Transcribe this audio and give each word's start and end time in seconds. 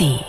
ARD. 0.00 0.24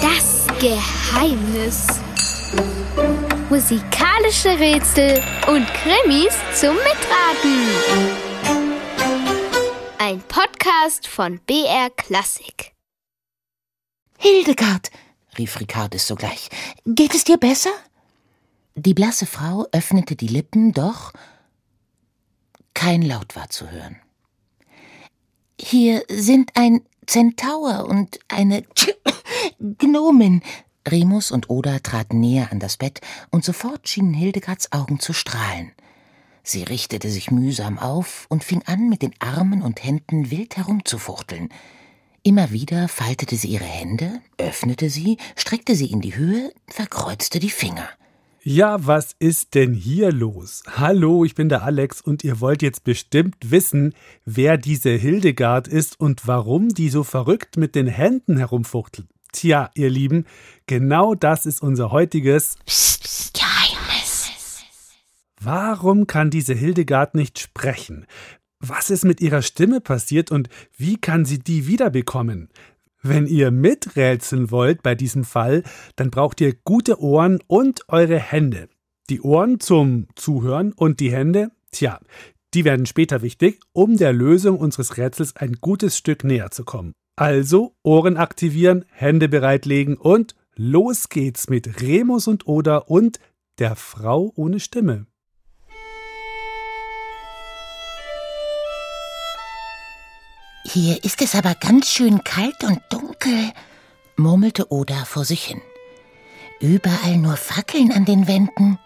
Das 0.00 0.46
Geheimnis. 0.60 1.86
Musikalische 3.50 4.58
Rätsel 4.58 5.20
und 5.48 5.66
Krimis 5.74 6.34
zum 6.54 6.76
Mitraten. 6.76 7.68
Ein 9.98 10.20
Podcast 10.22 11.06
von 11.06 11.40
BR 11.46 11.90
Klassik. 11.90 12.72
Hildegard, 14.18 14.90
rief 15.36 15.58
Ricardis 15.58 16.06
sogleich, 16.06 16.48
geht 16.86 17.14
es 17.14 17.24
dir 17.24 17.38
besser? 17.38 17.72
Die 18.74 18.94
blasse 18.94 19.26
Frau 19.26 19.66
öffnete 19.72 20.14
die 20.16 20.28
Lippen, 20.28 20.72
doch 20.72 21.12
kein 22.72 23.02
Laut 23.02 23.36
war 23.36 23.50
zu 23.50 23.70
hören. 23.70 24.01
Hier 25.64 26.02
sind 26.08 26.50
ein 26.54 26.80
Zentaur 27.06 27.86
und 27.88 28.18
eine 28.26 28.64
Gnomin. 29.78 30.42
Remus 30.88 31.30
und 31.30 31.50
Oda 31.50 31.78
traten 31.78 32.18
näher 32.18 32.50
an 32.50 32.58
das 32.58 32.76
Bett, 32.76 33.00
und 33.30 33.44
sofort 33.44 33.88
schienen 33.88 34.12
Hildegards 34.12 34.72
Augen 34.72 34.98
zu 34.98 35.12
strahlen. 35.12 35.70
Sie 36.42 36.64
richtete 36.64 37.08
sich 37.08 37.30
mühsam 37.30 37.78
auf 37.78 38.26
und 38.28 38.42
fing 38.42 38.62
an, 38.66 38.88
mit 38.88 39.02
den 39.02 39.14
Armen 39.20 39.62
und 39.62 39.84
Händen 39.84 40.32
wild 40.32 40.56
herumzufuchteln. 40.56 41.50
Immer 42.24 42.50
wieder 42.50 42.88
faltete 42.88 43.36
sie 43.36 43.48
ihre 43.48 43.64
Hände, 43.64 44.20
öffnete 44.38 44.90
sie, 44.90 45.16
streckte 45.36 45.76
sie 45.76 45.92
in 45.92 46.00
die 46.00 46.16
Höhe, 46.16 46.52
verkreuzte 46.66 47.38
die 47.38 47.50
Finger. 47.50 47.88
Ja, 48.44 48.84
was 48.84 49.14
ist 49.20 49.54
denn 49.54 49.72
hier 49.72 50.10
los? 50.10 50.64
Hallo, 50.66 51.24
ich 51.24 51.36
bin 51.36 51.48
der 51.48 51.62
Alex 51.62 52.00
und 52.00 52.24
ihr 52.24 52.40
wollt 52.40 52.60
jetzt 52.60 52.82
bestimmt 52.82 53.36
wissen, 53.44 53.94
wer 54.24 54.58
diese 54.58 54.90
Hildegard 54.90 55.68
ist 55.68 56.00
und 56.00 56.26
warum 56.26 56.70
die 56.70 56.88
so 56.88 57.04
verrückt 57.04 57.56
mit 57.56 57.76
den 57.76 57.86
Händen 57.86 58.36
herumfuchtelt. 58.36 59.06
Tja, 59.32 59.70
ihr 59.76 59.90
Lieben, 59.90 60.26
genau 60.66 61.14
das 61.14 61.46
ist 61.46 61.62
unser 61.62 61.92
heutiges 61.92 62.56
Geheimnis. 63.32 64.32
Warum 65.40 66.08
kann 66.08 66.30
diese 66.30 66.54
Hildegard 66.54 67.14
nicht 67.14 67.38
sprechen? 67.38 68.06
Was 68.58 68.90
ist 68.90 69.04
mit 69.04 69.20
ihrer 69.20 69.42
Stimme 69.42 69.80
passiert 69.80 70.32
und 70.32 70.48
wie 70.76 70.96
kann 70.96 71.24
sie 71.24 71.38
die 71.38 71.68
wiederbekommen? 71.68 72.48
Wenn 73.02 73.26
ihr 73.26 73.50
miträtseln 73.50 74.52
wollt 74.52 74.82
bei 74.84 74.94
diesem 74.94 75.24
Fall, 75.24 75.64
dann 75.96 76.10
braucht 76.10 76.40
ihr 76.40 76.54
gute 76.64 77.00
Ohren 77.00 77.40
und 77.48 77.80
eure 77.88 78.18
Hände. 78.18 78.68
Die 79.10 79.20
Ohren 79.20 79.58
zum 79.58 80.06
Zuhören 80.14 80.72
und 80.72 81.00
die 81.00 81.10
Hände, 81.10 81.50
tja, 81.72 81.98
die 82.54 82.64
werden 82.64 82.86
später 82.86 83.20
wichtig, 83.20 83.58
um 83.72 83.96
der 83.96 84.12
Lösung 84.12 84.56
unseres 84.58 84.98
Rätsels 84.98 85.34
ein 85.34 85.54
gutes 85.60 85.96
Stück 85.96 86.22
näher 86.22 86.52
zu 86.52 86.64
kommen. 86.64 86.92
Also 87.16 87.74
Ohren 87.82 88.16
aktivieren, 88.16 88.84
Hände 88.90 89.28
bereitlegen 89.28 89.96
und 89.96 90.36
los 90.54 91.08
geht's 91.08 91.50
mit 91.50 91.82
Remus 91.82 92.28
und 92.28 92.46
Oda 92.46 92.76
und 92.76 93.18
der 93.58 93.74
Frau 93.74 94.32
ohne 94.36 94.60
Stimme. 94.60 95.06
Hier 100.72 101.04
ist 101.04 101.20
es 101.20 101.34
aber 101.34 101.54
ganz 101.54 101.90
schön 101.90 102.24
kalt 102.24 102.64
und 102.64 102.80
dunkel, 102.88 103.52
murmelte 104.16 104.72
Oda 104.72 105.04
vor 105.04 105.26
sich 105.26 105.44
hin. 105.44 105.60
Überall 106.60 107.18
nur 107.18 107.36
Fackeln 107.36 107.92
an 107.92 108.06
den 108.06 108.26
Wänden. 108.26 108.78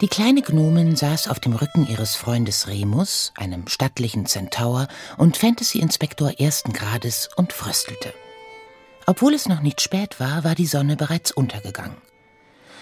Die 0.00 0.08
kleine 0.08 0.42
Gnomin 0.42 0.96
saß 0.96 1.28
auf 1.28 1.38
dem 1.38 1.52
Rücken 1.52 1.86
ihres 1.86 2.16
Freundes 2.16 2.66
Remus, 2.66 3.32
einem 3.36 3.68
stattlichen 3.68 4.26
Zentaur 4.26 4.88
und 5.16 5.36
Fantasy-Inspektor 5.36 6.40
ersten 6.40 6.72
Grades, 6.72 7.28
und 7.36 7.52
fröstelte. 7.52 8.12
Obwohl 9.06 9.34
es 9.34 9.46
noch 9.46 9.62
nicht 9.62 9.80
spät 9.80 10.18
war, 10.18 10.42
war 10.42 10.56
die 10.56 10.66
Sonne 10.66 10.96
bereits 10.96 11.30
untergegangen. 11.30 11.98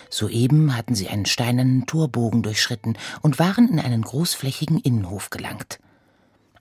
Soeben 0.09 0.75
hatten 0.75 0.95
sie 0.95 1.09
einen 1.11 1.27
steinernen 1.27 1.85
Torbogen 1.85 2.43
durchschritten 2.43 2.97
und 3.21 3.39
waren 3.39 3.69
in 3.69 3.79
einen 3.79 4.01
großflächigen 4.01 4.81
Innenhof 4.81 5.29
gelangt. 5.29 5.81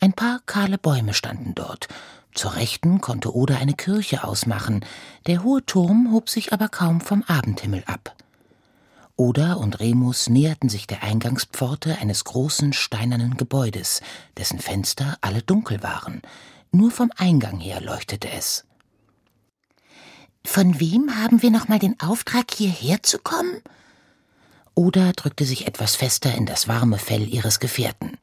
Ein 0.03 0.11
paar 0.11 0.41
kahle 0.45 0.77
Bäume 0.77 1.13
standen 1.13 1.55
dort. 1.55 1.87
Zur 2.33 2.57
Rechten 2.57 2.99
konnte 2.99 3.33
Oda 3.33 3.55
eine 3.55 3.73
Kirche 3.73 4.25
ausmachen, 4.25 4.83
der 5.27 5.45
hohe 5.45 5.65
Turm 5.65 6.11
hob 6.11 6.29
sich 6.29 6.51
aber 6.51 6.67
kaum 6.67 6.99
vom 6.99 7.23
Abendhimmel 7.23 7.85
ab. 7.85 8.13
Oda 9.15 9.53
und 9.53 9.79
Remus 9.79 10.27
näherten 10.27 10.67
sich 10.67 10.87
der 10.87 11.03
Eingangspforte 11.03 11.99
eines 11.99 12.25
großen 12.25 12.73
steinernen 12.73 13.37
Gebäudes, 13.37 14.01
dessen 14.35 14.59
Fenster 14.59 15.17
alle 15.21 15.41
dunkel 15.41 15.81
waren. 15.83 16.21
Nur 16.73 16.91
vom 16.91 17.09
Eingang 17.15 17.61
her 17.61 17.79
leuchtete 17.79 18.29
es. 18.29 18.65
Von 20.43 20.81
wem 20.81 21.15
haben 21.15 21.41
wir 21.41 21.49
nochmal 21.49 21.79
den 21.79 21.97
Auftrag, 22.01 22.51
hierher 22.53 23.03
zu 23.03 23.19
kommen? 23.19 23.61
Oda 24.75 25.13
drückte 25.13 25.45
sich 25.45 25.65
etwas 25.65 25.95
fester 25.95 26.35
in 26.35 26.45
das 26.45 26.67
warme 26.67 26.97
Fell 26.97 27.25
ihres 27.25 27.61
Gefährten. 27.61 28.17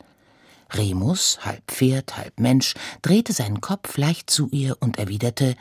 Remus, 0.74 1.38
halb 1.42 1.62
Pferd, 1.70 2.16
halb 2.16 2.38
Mensch, 2.38 2.74
drehte 3.02 3.32
seinen 3.32 3.60
Kopf 3.60 3.96
leicht 3.96 4.30
zu 4.30 4.48
ihr 4.50 4.76
und 4.80 4.98
erwiderte 4.98 5.54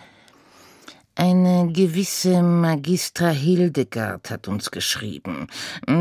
Eine 1.16 1.72
gewisse 1.74 2.42
Magistra 2.42 3.30
Hildegard 3.30 4.30
hat 4.30 4.48
uns 4.48 4.72
geschrieben. 4.72 5.48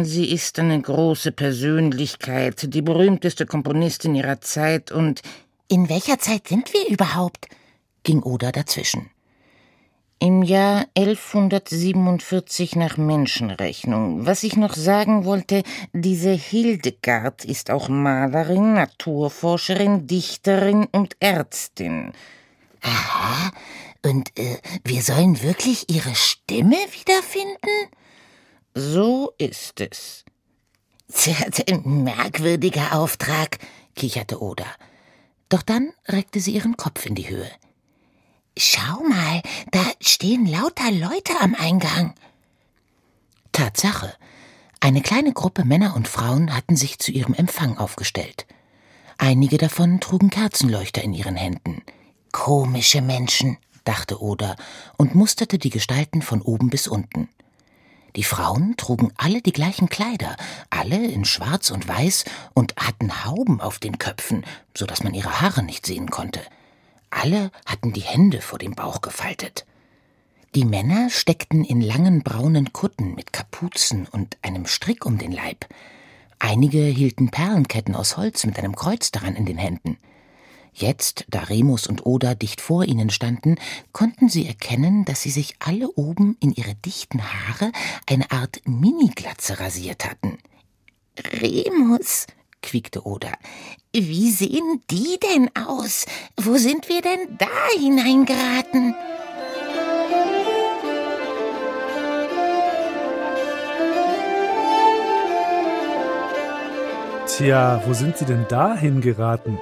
Sie 0.03 0.31
ist 0.31 0.59
eine 0.59 0.81
große 0.81 1.33
Persönlichkeit, 1.33 2.73
die 2.73 2.83
berühmteste 2.83 3.45
Komponistin 3.45 4.15
ihrer 4.15 4.41
Zeit 4.41 4.93
und 4.93 5.23
In 5.69 5.89
welcher 5.89 6.19
Zeit 6.19 6.49
sind 6.49 6.73
wir 6.73 6.89
überhaupt? 6.89 7.49
ging 8.05 8.23
Oda 8.23 8.53
dazwischen. 8.53 9.11
Im 10.21 10.43
Jahr 10.43 10.87
1147 10.97 12.75
nach 12.75 12.97
Menschenrechnung. 12.97 14.27
Was 14.27 14.43
ich 14.43 14.57
noch 14.57 14.75
sagen 14.75 15.25
wollte, 15.25 15.63
diese 15.93 16.33
Hildegard 16.33 17.45
ist 17.45 17.71
auch 17.71 17.89
Malerin, 17.89 18.75
Naturforscherin, 18.75 20.09
Dichterin 20.09 20.89
und 20.91 21.17
Ärztin. 21.21 22.13
Aha. 22.83 23.53
Und 24.05 24.37
äh, 24.37 24.59
wir 24.83 25.03
sollen 25.03 25.41
wirklich 25.41 25.89
ihre 25.89 26.17
Stimme 26.17 26.77
wiederfinden? 26.99 27.89
So 28.75 29.33
ist 29.39 29.81
es. 29.81 30.25
Merkwürdiger 31.85 32.99
Auftrag, 32.99 33.59
kicherte 33.95 34.43
Oda. 34.43 34.67
Doch 35.49 35.63
dann 35.63 35.93
reckte 36.09 36.41
sie 36.41 36.55
ihren 36.55 36.77
Kopf 36.77 37.07
in 37.07 37.15
die 37.15 37.29
Höhe. 37.29 37.51
Schau 38.61 39.05
mal, 39.09 39.41
da 39.71 39.85
stehen 40.01 40.45
lauter 40.45 40.91
Leute 40.91 41.33
am 41.41 41.55
Eingang. 41.55 42.15
Tatsache. 43.53 44.13
Eine 44.81 45.01
kleine 45.01 45.33
Gruppe 45.33 45.65
Männer 45.65 45.95
und 45.95 46.09
Frauen 46.09 46.53
hatten 46.53 46.75
sich 46.75 46.99
zu 46.99 47.13
ihrem 47.13 47.35
Empfang 47.35 47.79
aufgestellt. 47.79 48.47
Einige 49.17 49.59
davon 49.59 50.01
trugen 50.01 50.31
Kerzenleuchter 50.31 51.05
in 51.05 51.15
ihren 51.15 51.37
Händen. 51.37 51.83
Komische 52.33 53.01
Menschen, 53.01 53.59
dachte 53.85 54.21
Oda 54.21 54.57
und 54.97 55.15
musterte 55.15 55.59
die 55.59 55.71
Gestalten 55.71 56.21
von 56.21 56.43
oben 56.43 56.69
bis 56.69 56.89
unten. 56.89 57.29
Die 58.17 58.25
Frauen 58.25 58.77
trugen 58.77 59.13
alle 59.19 59.41
die 59.41 59.53
gleichen 59.53 59.89
Kleider, 59.89 60.37
alle 60.69 61.07
in 61.07 61.25
Schwarz 61.25 61.71
und 61.71 61.87
Weiß 61.87 62.25
und 62.55 62.75
hatten 62.77 63.25
Hauben 63.25 63.61
auf 63.61 63.79
den 63.79 63.99
Köpfen, 63.99 64.45
so 64.77 64.85
dass 64.85 65.05
man 65.05 65.15
ihre 65.15 65.41
Haare 65.41 65.63
nicht 65.63 65.87
sehen 65.87 66.11
konnte. 66.11 66.41
Alle 67.11 67.51
hatten 67.67 67.93
die 67.93 68.01
Hände 68.01 68.41
vor 68.41 68.59
dem 68.59 68.75
Bauch 68.75 69.01
gefaltet. 69.01 69.67
Die 70.55 70.65
Männer 70.65 71.11
steckten 71.11 71.65
in 71.65 71.81
langen 71.81 72.23
braunen 72.23 72.73
Kutten 72.73 73.15
mit 73.15 73.33
Kapuzen 73.33 74.07
und 74.07 74.39
einem 74.43 74.67
Strick 74.67 75.05
um 75.05 75.19
den 75.19 75.33
Leib. 75.33 75.67
Einige 76.39 76.85
hielten 76.85 77.31
Perlenketten 77.31 77.95
aus 77.95 78.17
Holz 78.17 78.47
mit 78.47 78.59
einem 78.59 78.75
Kreuz 78.75 79.11
daran 79.11 79.37
in 79.37 79.45
den 79.45 79.59
Händen. 79.59 79.99
Jetzt, 80.73 81.25
da 81.29 81.41
Remus 81.41 81.87
und 81.87 82.07
Oda 82.07 82.35
dicht 82.35 82.61
vor 82.61 82.85
ihnen 82.85 83.11
standen, 83.11 83.57
konnten 83.93 84.29
sie 84.29 84.47
erkennen, 84.47 85.05
dass 85.05 85.23
sie 85.23 85.31
sich 85.31 85.57
alle 85.59 85.91
oben 85.93 86.37
in 86.41 86.53
ihre 86.53 86.77
dichten 86.77 87.21
Haare 87.23 87.73
eine 88.09 88.31
Art 88.31 88.61
Miniglatze 88.65 89.59
rasiert 89.59 90.05
hatten. 90.05 90.39
Remus, 91.41 92.27
quiekte 92.63 93.07
Oda. 93.07 93.33
Wie 93.93 94.31
sehen 94.31 94.83
die 94.91 95.19
denn 95.21 95.51
aus? 95.67 96.07
Wo 96.37 96.57
sind 96.57 96.89
wir 96.89 97.01
denn 97.01 97.39
da 97.39 97.47
hineingeraten? 97.79 98.95
Tja, 107.27 107.81
wo 107.87 107.95
sind 107.95 108.19
sie 108.19 108.25
denn 108.25 108.47
da 108.49 108.75
hingeraten? 108.77 109.59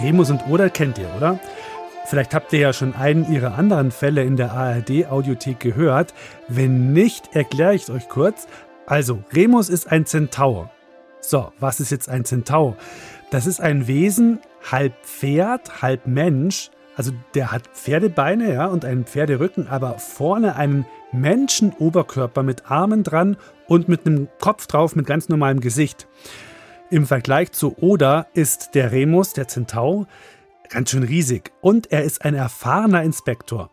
Remus 0.00 0.30
und 0.30 0.46
Oda 0.48 0.68
kennt 0.68 0.98
ihr, 0.98 1.08
oder? 1.16 1.38
Vielleicht 2.06 2.34
habt 2.34 2.52
ihr 2.52 2.58
ja 2.58 2.72
schon 2.72 2.94
einen 2.94 3.32
ihrer 3.32 3.56
anderen 3.56 3.92
Fälle 3.92 4.24
in 4.24 4.36
der 4.36 4.52
ARD-Audiothek 4.52 5.60
gehört. 5.60 6.12
Wenn 6.48 6.92
nicht, 6.92 7.36
erkläre 7.36 7.74
ich 7.74 7.82
es 7.82 7.90
euch 7.90 8.08
kurz. 8.08 8.48
Also, 8.86 9.22
Remus 9.32 9.68
ist 9.68 9.92
ein 9.92 10.06
Zentaur. 10.06 10.70
So, 11.20 11.52
was 11.60 11.80
ist 11.80 11.90
jetzt 11.90 12.08
ein 12.08 12.24
Zentaur? 12.24 12.76
Das 13.30 13.46
ist 13.46 13.60
ein 13.60 13.86
Wesen, 13.86 14.40
halb 14.70 14.94
Pferd, 15.04 15.82
halb 15.82 16.06
Mensch. 16.06 16.70
Also 16.96 17.12
der 17.34 17.52
hat 17.52 17.68
Pferdebeine 17.68 18.52
ja, 18.52 18.66
und 18.66 18.84
einen 18.84 19.04
Pferderücken, 19.04 19.68
aber 19.68 19.98
vorne 19.98 20.56
einen 20.56 20.86
Menschenoberkörper 21.12 22.42
mit 22.42 22.70
Armen 22.70 23.04
dran 23.04 23.36
und 23.68 23.88
mit 23.88 24.06
einem 24.06 24.28
Kopf 24.40 24.66
drauf 24.66 24.96
mit 24.96 25.06
ganz 25.06 25.28
normalem 25.28 25.60
Gesicht. 25.60 26.08
Im 26.90 27.06
Vergleich 27.06 27.52
zu 27.52 27.76
Oda 27.80 28.26
ist 28.34 28.74
der 28.74 28.90
Remus, 28.90 29.32
der 29.32 29.46
Zentaur, 29.46 30.08
ganz 30.68 30.90
schön 30.90 31.04
riesig 31.04 31.52
und 31.60 31.92
er 31.92 32.02
ist 32.02 32.24
ein 32.24 32.34
erfahrener 32.34 33.02
Inspektor. 33.02 33.70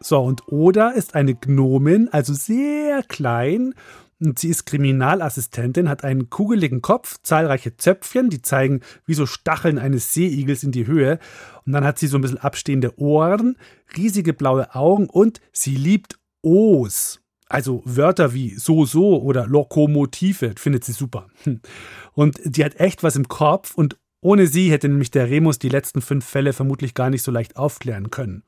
So, 0.00 0.20
und 0.20 0.48
Oda 0.48 0.90
ist 0.90 1.14
eine 1.14 1.34
Gnomin, 1.34 2.08
also 2.10 2.34
sehr 2.34 3.02
klein 3.02 3.74
und 4.20 4.38
sie 4.38 4.48
ist 4.48 4.64
Kriminalassistentin, 4.64 5.88
hat 5.88 6.04
einen 6.04 6.30
kugeligen 6.30 6.80
Kopf, 6.80 7.18
zahlreiche 7.22 7.76
Zöpfchen, 7.76 8.30
die 8.30 8.40
zeigen 8.40 8.80
wie 9.04 9.14
so 9.14 9.26
Stacheln 9.26 9.78
eines 9.78 10.12
Seeigels 10.14 10.62
in 10.62 10.72
die 10.72 10.86
Höhe. 10.86 11.18
Und 11.66 11.72
dann 11.72 11.84
hat 11.84 11.98
sie 11.98 12.06
so 12.06 12.16
ein 12.16 12.22
bisschen 12.22 12.38
abstehende 12.38 12.98
Ohren, 12.98 13.56
riesige 13.96 14.32
blaue 14.32 14.74
Augen 14.74 15.08
und 15.08 15.40
sie 15.52 15.76
liebt 15.76 16.18
O's. 16.42 17.20
Also 17.48 17.82
Wörter 17.84 18.32
wie 18.32 18.54
so 18.54 18.86
so 18.86 19.22
oder 19.22 19.46
Lokomotive 19.46 20.54
findet 20.56 20.84
sie 20.84 20.92
super. 20.92 21.28
Und 22.12 22.40
die 22.44 22.64
hat 22.64 22.80
echt 22.80 23.02
was 23.02 23.16
im 23.16 23.28
Kopf 23.28 23.74
und 23.74 23.98
ohne 24.22 24.46
sie 24.46 24.70
hätte 24.70 24.88
nämlich 24.88 25.10
der 25.10 25.28
Remus 25.28 25.58
die 25.58 25.68
letzten 25.68 26.00
fünf 26.00 26.24
Fälle 26.24 26.54
vermutlich 26.54 26.94
gar 26.94 27.10
nicht 27.10 27.22
so 27.22 27.30
leicht 27.30 27.56
aufklären 27.56 28.10
können. 28.10 28.42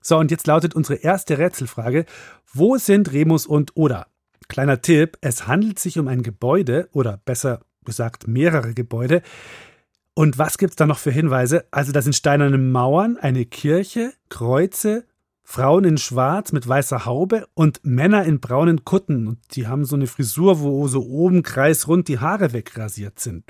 So, 0.00 0.16
und 0.16 0.30
jetzt 0.30 0.46
lautet 0.46 0.74
unsere 0.74 0.98
erste 1.00 1.38
Rätselfrage: 1.38 2.06
Wo 2.52 2.78
sind 2.78 3.12
Remus 3.12 3.46
und 3.46 3.76
Oda? 3.76 4.06
Kleiner 4.48 4.80
Tipp, 4.80 5.18
es 5.20 5.46
handelt 5.46 5.78
sich 5.78 5.98
um 5.98 6.08
ein 6.08 6.22
Gebäude 6.22 6.88
oder 6.92 7.20
besser 7.24 7.60
gesagt 7.84 8.28
mehrere 8.28 8.74
Gebäude. 8.74 9.22
Und 10.14 10.38
was 10.38 10.56
gibt 10.56 10.70
es 10.70 10.76
da 10.76 10.86
noch 10.86 10.98
für 10.98 11.10
Hinweise? 11.10 11.66
Also 11.70 11.92
da 11.92 12.00
sind 12.00 12.14
steinerne 12.14 12.58
Mauern, 12.58 13.18
eine 13.18 13.44
Kirche, 13.44 14.12
Kreuze, 14.28 15.04
Frauen 15.42 15.84
in 15.84 15.98
Schwarz 15.98 16.52
mit 16.52 16.66
weißer 16.66 17.04
Haube 17.04 17.46
und 17.54 17.80
Männer 17.84 18.24
in 18.24 18.40
braunen 18.40 18.84
Kutten. 18.84 19.28
Und 19.28 19.38
die 19.52 19.66
haben 19.66 19.84
so 19.84 19.94
eine 19.94 20.06
Frisur, 20.06 20.60
wo 20.60 20.88
so 20.88 21.06
oben 21.06 21.42
kreisrund 21.42 22.08
die 22.08 22.18
Haare 22.18 22.52
wegrasiert 22.52 23.20
sind. 23.20 23.44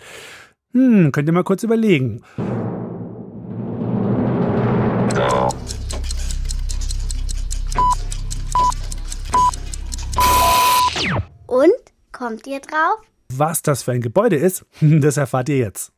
Hm, 0.72 1.12
könnt 1.12 1.28
ihr 1.28 1.32
mal 1.32 1.44
kurz 1.44 1.62
überlegen. 1.62 2.22
Kommt 12.26 12.48
ihr 12.48 12.58
drauf? 12.58 12.98
Was 13.28 13.62
das 13.62 13.84
für 13.84 13.92
ein 13.92 14.00
Gebäude 14.00 14.34
ist, 14.34 14.64
das 14.80 15.16
erfahrt 15.16 15.48
ihr 15.48 15.58
jetzt. 15.58 15.92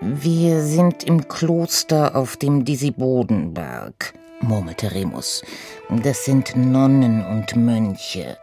Wir 0.00 0.62
sind 0.62 1.04
im 1.04 1.28
Kloster 1.28 2.16
auf 2.16 2.38
dem 2.38 2.64
Disibodenberg, 2.64 4.14
murmelte 4.40 4.94
Remus. 4.94 5.42
Das 5.90 6.24
sind 6.24 6.56
Nonnen 6.56 7.22
und 7.22 7.54
Mönche. 7.54 8.38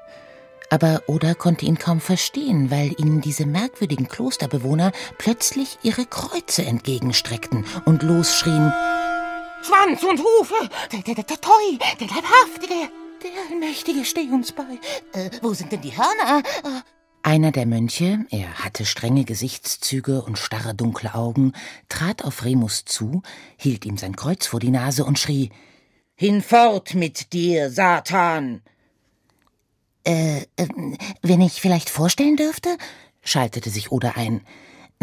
Aber 0.70 1.02
Oda 1.08 1.34
konnte 1.34 1.66
ihn 1.66 1.80
kaum 1.80 2.00
verstehen, 2.00 2.70
weil 2.70 2.94
ihnen 3.00 3.22
diese 3.22 3.48
merkwürdigen 3.48 4.08
Klosterbewohner 4.08 4.92
plötzlich 5.18 5.80
ihre 5.82 6.06
Kreuze 6.06 6.64
entgegenstreckten 6.64 7.66
und 7.86 8.04
losschrien 8.04 8.72
Schwanz 9.64 10.04
und 10.04 10.20
Hufe, 10.20 10.70
der, 10.92 11.02
der, 11.02 11.16
der, 11.16 11.24
der 11.24 11.42
Toi, 11.42 11.78
der 12.00 12.08
Leibhaftige, 12.08 12.90
der 13.24 13.32
Allmächtige, 13.50 14.06
steh 14.06 14.30
uns 14.32 14.52
bei. 14.52 14.80
Äh, 15.14 15.30
wo 15.42 15.54
sind 15.54 15.72
denn 15.72 15.82
die 15.82 15.96
Hörner? 15.96 16.44
Äh. 16.64 16.82
Einer 17.24 17.52
der 17.52 17.68
Mönche, 17.68 18.26
er 18.32 18.64
hatte 18.64 18.86
strenge 18.86 19.26
Gesichtszüge 19.26 20.24
und 20.24 20.40
starre 20.40 20.74
dunkle 20.74 21.14
Augen, 21.14 21.54
trat 21.88 22.26
auf 22.26 22.44
Remus 22.44 22.86
zu, 22.86 23.22
hielt 23.58 23.86
ihm 23.86 23.98
sein 23.98 24.16
Kreuz 24.16 24.48
vor 24.48 24.60
die 24.60 24.72
Nase 24.72 25.06
und 25.06 25.20
schrie 25.20 25.52
Hinfort 26.16 26.96
mit 26.96 27.32
dir, 27.34 27.70
Satan. 27.70 28.64
Äh, 30.04 30.42
äh, 30.56 30.68
wenn 31.22 31.42
ich 31.42 31.62
vielleicht 31.62 31.92
vorstellen 31.92 32.38
dürfte, 32.38 32.76
schaltete 33.22 33.70
sich 33.70 33.92
Oda 33.92 34.14
ein. 34.16 34.42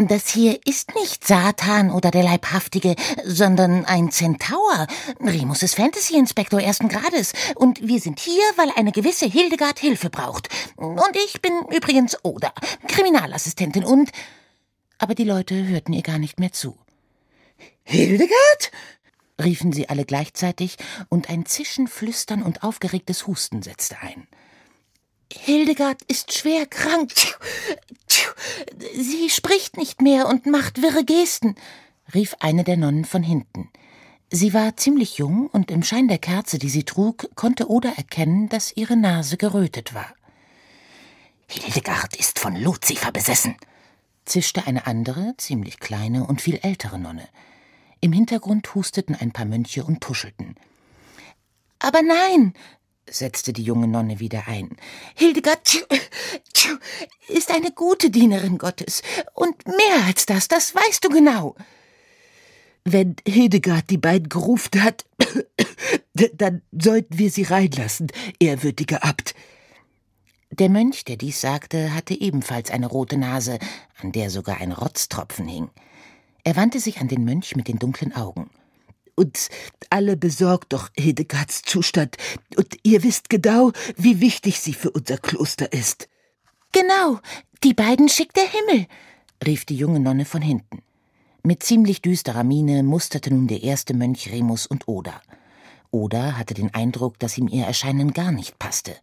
Das 0.01 0.29
hier 0.29 0.57
ist 0.65 0.95
nicht 0.95 1.27
Satan 1.27 1.91
oder 1.91 2.09
der 2.09 2.23
Leibhaftige, 2.23 2.95
sondern 3.25 3.83
ein 3.83 4.11
Zentaur. 4.11 4.87
Remus 5.19 5.61
ist 5.61 5.75
Fantasy-Inspektor 5.75 6.61
ersten 6.61 6.87
Grades. 6.87 7.33
Und 7.55 7.85
wir 7.85 7.99
sind 7.99 8.17
hier, 8.21 8.43
weil 8.55 8.71
eine 8.77 8.93
gewisse 8.93 9.25
Hildegard 9.25 9.77
Hilfe 9.77 10.09
braucht. 10.09 10.47
Und 10.77 11.17
ich 11.25 11.41
bin 11.41 11.51
übrigens 11.69 12.17
Oda, 12.23 12.53
Kriminalassistentin 12.87 13.83
und... 13.83 14.09
Aber 14.99 15.15
die 15.15 15.25
Leute 15.25 15.67
hörten 15.67 15.91
ihr 15.91 16.03
gar 16.03 16.17
nicht 16.17 16.39
mehr 16.39 16.53
zu. 16.53 16.77
Hildegard? 17.83 18.71
riefen 19.37 19.73
sie 19.73 19.89
alle 19.89 20.05
gleichzeitig, 20.05 20.77
und 21.09 21.29
ein 21.29 21.45
Zischen, 21.45 21.87
Flüstern 21.87 22.41
und 22.41 22.63
aufgeregtes 22.63 23.27
Husten 23.27 23.61
setzte 23.61 23.97
ein. 23.99 24.29
Hildegard 25.31 26.01
ist 26.03 26.33
schwer 26.33 26.65
krank. 26.65 27.11
Sie 28.95 29.29
spricht 29.29 29.77
nicht 29.77 30.01
mehr 30.01 30.27
und 30.27 30.45
macht 30.45 30.81
wirre 30.81 31.05
Gesten, 31.05 31.55
rief 32.13 32.35
eine 32.39 32.63
der 32.63 32.77
Nonnen 32.77 33.05
von 33.05 33.23
hinten. 33.23 33.69
Sie 34.31 34.53
war 34.53 34.77
ziemlich 34.77 35.17
jung, 35.17 35.47
und 35.47 35.71
im 35.71 35.83
Schein 35.83 36.07
der 36.07 36.19
Kerze, 36.19 36.59
die 36.59 36.69
sie 36.69 36.83
trug, 36.83 37.29
konnte 37.35 37.69
Oda 37.69 37.89
erkennen, 37.95 38.47
dass 38.49 38.75
ihre 38.75 38.95
Nase 38.95 39.37
gerötet 39.37 39.93
war. 39.93 40.13
Hildegard 41.47 42.15
ist 42.15 42.37
von 42.37 42.55
Luzifer 42.55 43.11
besessen, 43.11 43.55
zischte 44.25 44.67
eine 44.67 44.85
andere, 44.85 45.33
ziemlich 45.37 45.79
kleine 45.79 46.27
und 46.27 46.41
viel 46.41 46.59
ältere 46.61 46.99
Nonne. 46.99 47.27
Im 48.01 48.13
Hintergrund 48.13 48.75
husteten 48.75 49.15
ein 49.15 49.31
paar 49.31 49.45
Mönche 49.45 49.83
und 49.83 50.01
tuschelten. 50.01 50.55
Aber 51.79 52.01
nein, 52.03 52.53
setzte 53.11 53.53
die 53.53 53.63
junge 53.63 53.87
Nonne 53.87 54.19
wieder 54.19 54.47
ein. 54.47 54.75
Hildegard 55.15 55.85
ist 57.27 57.51
eine 57.51 57.71
gute 57.71 58.09
Dienerin 58.09 58.57
Gottes. 58.57 59.01
Und 59.33 59.67
mehr 59.67 60.05
als 60.05 60.25
das, 60.25 60.47
das 60.47 60.75
weißt 60.75 61.03
du 61.03 61.09
genau. 61.09 61.55
Wenn 62.85 63.15
Hildegard 63.27 63.89
die 63.89 63.97
beiden 63.97 64.29
gerufen 64.29 64.83
hat, 64.83 65.05
dann 66.33 66.61
sollten 66.71 67.17
wir 67.17 67.29
sie 67.29 67.43
reinlassen, 67.43 68.07
ehrwürdiger 68.39 69.03
Abt. 69.03 69.35
Der 70.51 70.69
Mönch, 70.69 71.05
der 71.05 71.17
dies 71.17 71.41
sagte, 71.41 71.93
hatte 71.93 72.19
ebenfalls 72.19 72.71
eine 72.71 72.87
rote 72.87 73.17
Nase, 73.17 73.59
an 74.01 74.11
der 74.11 74.29
sogar 74.29 74.57
ein 74.59 74.71
Rotztropfen 74.71 75.47
hing. 75.47 75.69
Er 76.43 76.55
wandte 76.55 76.79
sich 76.79 76.99
an 76.99 77.07
den 77.07 77.23
Mönch 77.23 77.55
mit 77.55 77.67
den 77.67 77.79
dunklen 77.79 78.15
Augen 78.15 78.49
uns 79.19 79.49
alle 79.89 80.17
besorgt 80.17 80.73
doch 80.73 80.89
Hildegards 80.97 81.61
Zustand, 81.61 82.15
und 82.55 82.77
ihr 82.83 83.03
wisst 83.03 83.29
genau, 83.29 83.71
wie 83.97 84.21
wichtig 84.21 84.59
sie 84.59 84.73
für 84.73 84.91
unser 84.91 85.17
Kloster 85.17 85.71
ist. 85.73 86.07
Genau, 86.71 87.19
die 87.63 87.73
beiden 87.73 88.07
schickt 88.09 88.37
der 88.37 88.47
Himmel, 88.47 88.87
rief 89.45 89.65
die 89.65 89.75
junge 89.75 89.99
Nonne 89.99 90.25
von 90.25 90.41
hinten. 90.41 90.81
Mit 91.43 91.63
ziemlich 91.63 92.01
düsterer 92.01 92.43
Miene 92.43 92.83
musterte 92.83 93.33
nun 93.33 93.47
der 93.47 93.63
erste 93.63 93.93
Mönch 93.93 94.31
Remus 94.31 94.67
und 94.67 94.87
Oda. 94.87 95.21
Oda 95.91 96.37
hatte 96.37 96.53
den 96.53 96.73
Eindruck, 96.73 97.17
dass 97.19 97.37
ihm 97.37 97.47
ihr 97.47 97.65
Erscheinen 97.65 98.13
gar 98.13 98.31
nicht 98.31 98.59
passte. 98.59 98.95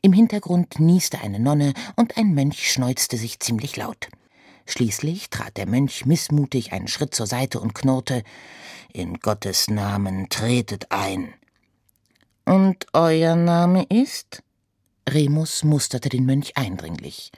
Im 0.00 0.12
Hintergrund 0.12 0.80
nieste 0.80 1.20
eine 1.20 1.38
Nonne 1.38 1.74
und 1.96 2.16
ein 2.16 2.34
Mönch 2.34 2.72
schneuzte 2.72 3.16
sich 3.16 3.38
ziemlich 3.40 3.76
laut. 3.76 4.08
Schließlich 4.66 5.30
trat 5.30 5.56
der 5.56 5.66
Mönch 5.66 6.06
missmutig 6.06 6.72
einen 6.72 6.88
Schritt 6.88 7.14
zur 7.14 7.26
Seite 7.26 7.60
und 7.60 7.74
knurrte 7.74 8.22
In 8.92 9.18
Gottes 9.20 9.68
Namen 9.68 10.28
tretet 10.28 10.90
ein. 10.90 11.34
Und 12.44 12.86
euer 12.92 13.36
Name 13.36 13.84
ist? 13.88 14.42
Remus 15.08 15.64
musterte 15.64 16.08
den 16.08 16.26
Mönch 16.26 16.56
eindringlich. 16.56 17.32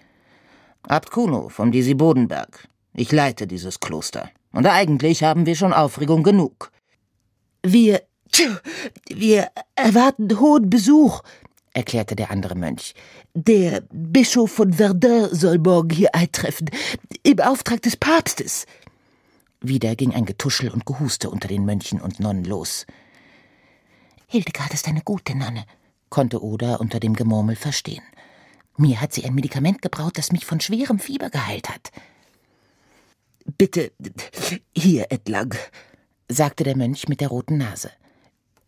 Abt 0.83 1.11
Kuno 1.11 1.49
vom 1.49 1.73
Disibodenberg. 1.73 2.69
Ich 2.93 3.11
leite 3.11 3.47
dieses 3.47 3.81
Kloster. 3.81 4.31
Und 4.52 4.66
eigentlich 4.66 5.23
haben 5.25 5.47
wir 5.47 5.57
schon 5.57 5.73
Aufregung 5.73 6.23
genug. 6.23 6.71
Wir. 7.62 8.02
Wir 9.09 9.49
erwarten 9.76 10.40
hohen 10.40 10.69
Besuch, 10.69 11.23
erklärte 11.75 12.16
der 12.16 12.31
andere 12.31 12.54
Mönch. 12.54 12.95
Der 13.35 13.83
Bischof 13.93 14.52
von 14.52 14.73
Verdun 14.73 15.28
soll 15.33 15.59
morgen 15.59 15.90
hier 15.90 16.14
eintreffen, 16.14 16.71
im 17.23 17.40
Auftrag 17.40 17.83
des 17.83 17.97
Papstes. 17.97 18.64
Wieder 19.61 19.97
ging 19.97 20.14
ein 20.14 20.25
Getuschel 20.25 20.71
und 20.71 20.87
Gehuste 20.87 21.31
unter 21.31 21.49
den 21.49 21.64
Mönchen 21.64 22.00
und 22.00 22.21
Nonnen 22.21 22.45
los. 22.45 22.87
Hildegard 24.26 24.73
ist 24.73 24.88
eine 24.88 25.02
gute 25.02 25.37
Nonne, 25.37 25.64
konnte 26.09 26.43
Oda 26.43 26.76
unter 26.76 27.00
dem 27.00 27.14
Gemurmel 27.14 27.57
verstehen. 27.57 28.02
Mir 28.76 29.00
hat 29.00 29.12
sie 29.12 29.25
ein 29.25 29.35
Medikament 29.35 29.83
gebraut, 29.83 30.19
das 30.19 30.33
mich 30.33 30.45
von 30.45 30.61
schwerem 30.61 30.99
Fieber 30.99 31.31
geheilt 31.31 31.69
hat. 31.69 31.90
Bitte 33.59 33.93
hier 34.76 35.11
entlang, 35.11 35.54
sagte 36.28 36.64
der 36.64 36.76
Mönch 36.76 37.09
mit 37.09 37.21
der 37.21 37.28
roten 37.28 37.59
Nase. 37.59 37.90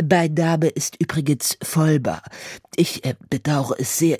Mein 0.03 0.35
Name 0.35 0.69
ist 0.69 1.01
übrigens 1.01 1.57
Vollbar. 1.63 2.23
Ich 2.77 3.05
äh, 3.05 3.15
bedauere 3.31 3.77
es 3.79 3.99
sehr, 3.99 4.19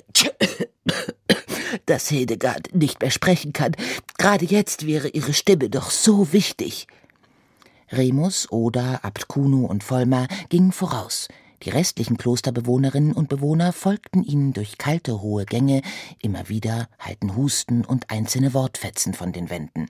dass 1.85 2.09
Hildegard 2.09 2.73
nicht 2.73 2.99
mehr 3.01 3.11
sprechen 3.11 3.53
kann. 3.53 3.73
Gerade 4.17 4.45
jetzt 4.45 4.87
wäre 4.87 5.09
ihre 5.09 5.33
Stimme 5.33 5.69
doch 5.69 5.91
so 5.91 6.33
wichtig. 6.33 6.87
Remus, 7.91 8.51
Oda, 8.51 8.99
Abt 9.03 9.27
Kuno 9.27 9.65
und 9.65 9.83
Vollmar 9.83 10.27
gingen 10.49 10.71
voraus. 10.71 11.27
Die 11.63 11.69
restlichen 11.69 12.17
Klosterbewohnerinnen 12.17 13.13
und 13.13 13.29
Bewohner 13.29 13.71
folgten 13.71 14.23
ihnen 14.23 14.53
durch 14.53 14.77
kalte, 14.77 15.21
hohe 15.21 15.45
Gänge, 15.45 15.81
immer 16.21 16.49
wieder 16.49 16.89
halten 16.99 17.35
Husten 17.35 17.85
und 17.85 18.09
einzelne 18.09 18.53
Wortfetzen 18.53 19.13
von 19.13 19.31
den 19.31 19.49
Wänden. 19.49 19.89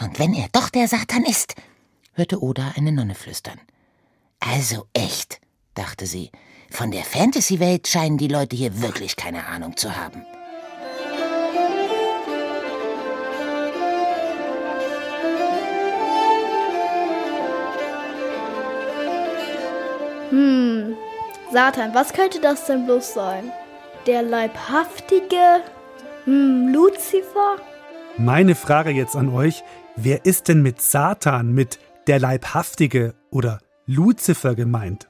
Und 0.00 0.18
wenn 0.18 0.34
er 0.34 0.48
doch 0.52 0.68
der 0.68 0.86
Satan 0.86 1.24
ist, 1.24 1.54
hörte 2.12 2.42
Oda 2.42 2.72
eine 2.76 2.92
Nonne 2.92 3.14
flüstern. 3.14 3.58
Also 4.40 4.86
echt, 4.92 5.40
dachte 5.74 6.06
sie, 6.06 6.30
von 6.70 6.90
der 6.90 7.02
Fantasy-Welt 7.02 7.88
scheinen 7.88 8.18
die 8.18 8.28
Leute 8.28 8.56
hier 8.56 8.80
wirklich 8.80 9.16
keine 9.16 9.46
Ahnung 9.46 9.76
zu 9.76 9.96
haben. 9.96 10.24
Hm, 20.30 20.96
Satan, 21.52 21.94
was 21.94 22.12
könnte 22.12 22.40
das 22.40 22.66
denn 22.66 22.84
bloß 22.84 23.14
sein? 23.14 23.50
Der 24.06 24.22
Leibhaftige? 24.22 25.62
Hm, 26.24 26.72
Luzifer? 26.72 27.56
Meine 28.18 28.54
Frage 28.54 28.90
jetzt 28.90 29.16
an 29.16 29.30
euch, 29.30 29.62
wer 29.96 30.24
ist 30.26 30.48
denn 30.48 30.62
mit 30.62 30.82
Satan, 30.82 31.52
mit 31.52 31.78
der 32.06 32.18
Leibhaftige 32.18 33.14
oder 33.30 33.60
Luzifer 33.90 34.54
gemeint? 34.54 35.08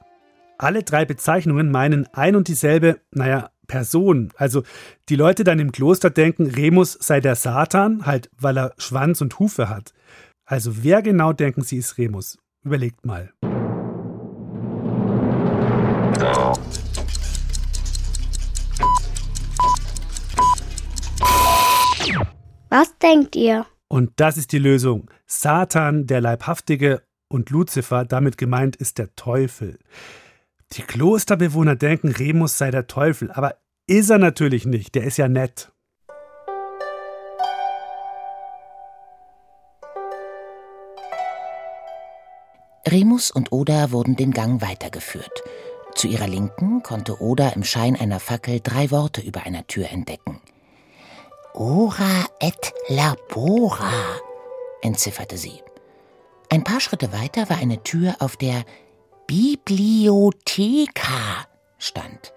Alle 0.57 0.83
drei 0.83 1.03
Bezeichnungen 1.03 1.69
meinen 1.69 2.07
ein 2.13 2.37
und 2.37 2.47
dieselbe, 2.47 3.01
naja, 3.11 3.49
Person. 3.67 4.31
Also 4.37 4.63
die 5.09 5.17
Leute 5.17 5.43
dann 5.43 5.59
im 5.59 5.73
Kloster 5.73 6.09
denken, 6.09 6.47
Remus 6.47 6.93
sei 6.93 7.19
der 7.19 7.35
Satan, 7.35 8.05
halt 8.05 8.31
weil 8.37 8.57
er 8.57 8.73
Schwanz 8.77 9.19
und 9.19 9.37
Hufe 9.37 9.67
hat. 9.67 9.93
Also 10.45 10.81
wer 10.81 11.01
genau 11.01 11.33
denken 11.33 11.61
sie 11.61 11.77
ist 11.77 11.97
Remus? 11.97 12.37
Überlegt 12.63 13.05
mal. 13.05 13.33
Was 22.69 22.97
denkt 22.99 23.35
ihr? 23.35 23.65
Und 23.89 24.11
das 24.15 24.37
ist 24.37 24.53
die 24.53 24.59
Lösung. 24.59 25.11
Satan, 25.25 26.07
der 26.07 26.21
Leibhaftige 26.21 27.01
und 27.29 27.49
Luzifer, 27.49 28.05
damit 28.05 28.37
gemeint 28.37 28.75
ist 28.75 28.97
der 28.97 29.15
Teufel. 29.15 29.79
Die 30.73 30.81
Klosterbewohner 30.81 31.75
denken, 31.75 32.09
Remus 32.09 32.57
sei 32.57 32.71
der 32.71 32.87
Teufel, 32.87 33.31
aber 33.31 33.55
ist 33.87 34.09
er 34.09 34.17
natürlich 34.17 34.65
nicht, 34.65 34.95
der 34.95 35.03
ist 35.03 35.17
ja 35.17 35.27
nett. 35.27 35.71
Remus 42.87 43.29
und 43.29 43.51
Oda 43.51 43.91
wurden 43.91 44.15
den 44.15 44.31
Gang 44.31 44.61
weitergeführt. 44.61 45.43
Zu 45.95 46.07
ihrer 46.07 46.27
Linken 46.27 46.81
konnte 46.81 47.21
Oda 47.21 47.49
im 47.49 47.63
Schein 47.63 47.95
einer 47.95 48.19
Fackel 48.19 48.61
drei 48.61 48.89
Worte 48.89 49.21
über 49.21 49.43
einer 49.43 49.67
Tür 49.67 49.89
entdecken. 49.89 50.39
Ora 51.53 52.25
et 52.39 52.73
labora, 52.87 53.91
entzifferte 54.81 55.37
sie. 55.37 55.61
Ein 56.49 56.63
paar 56.63 56.79
Schritte 56.79 57.11
weiter 57.13 57.47
war 57.49 57.57
eine 57.57 57.83
Tür, 57.83 58.15
auf 58.19 58.35
der 58.35 58.65
Bibliotheka 59.27 60.97
stand. 61.77 62.33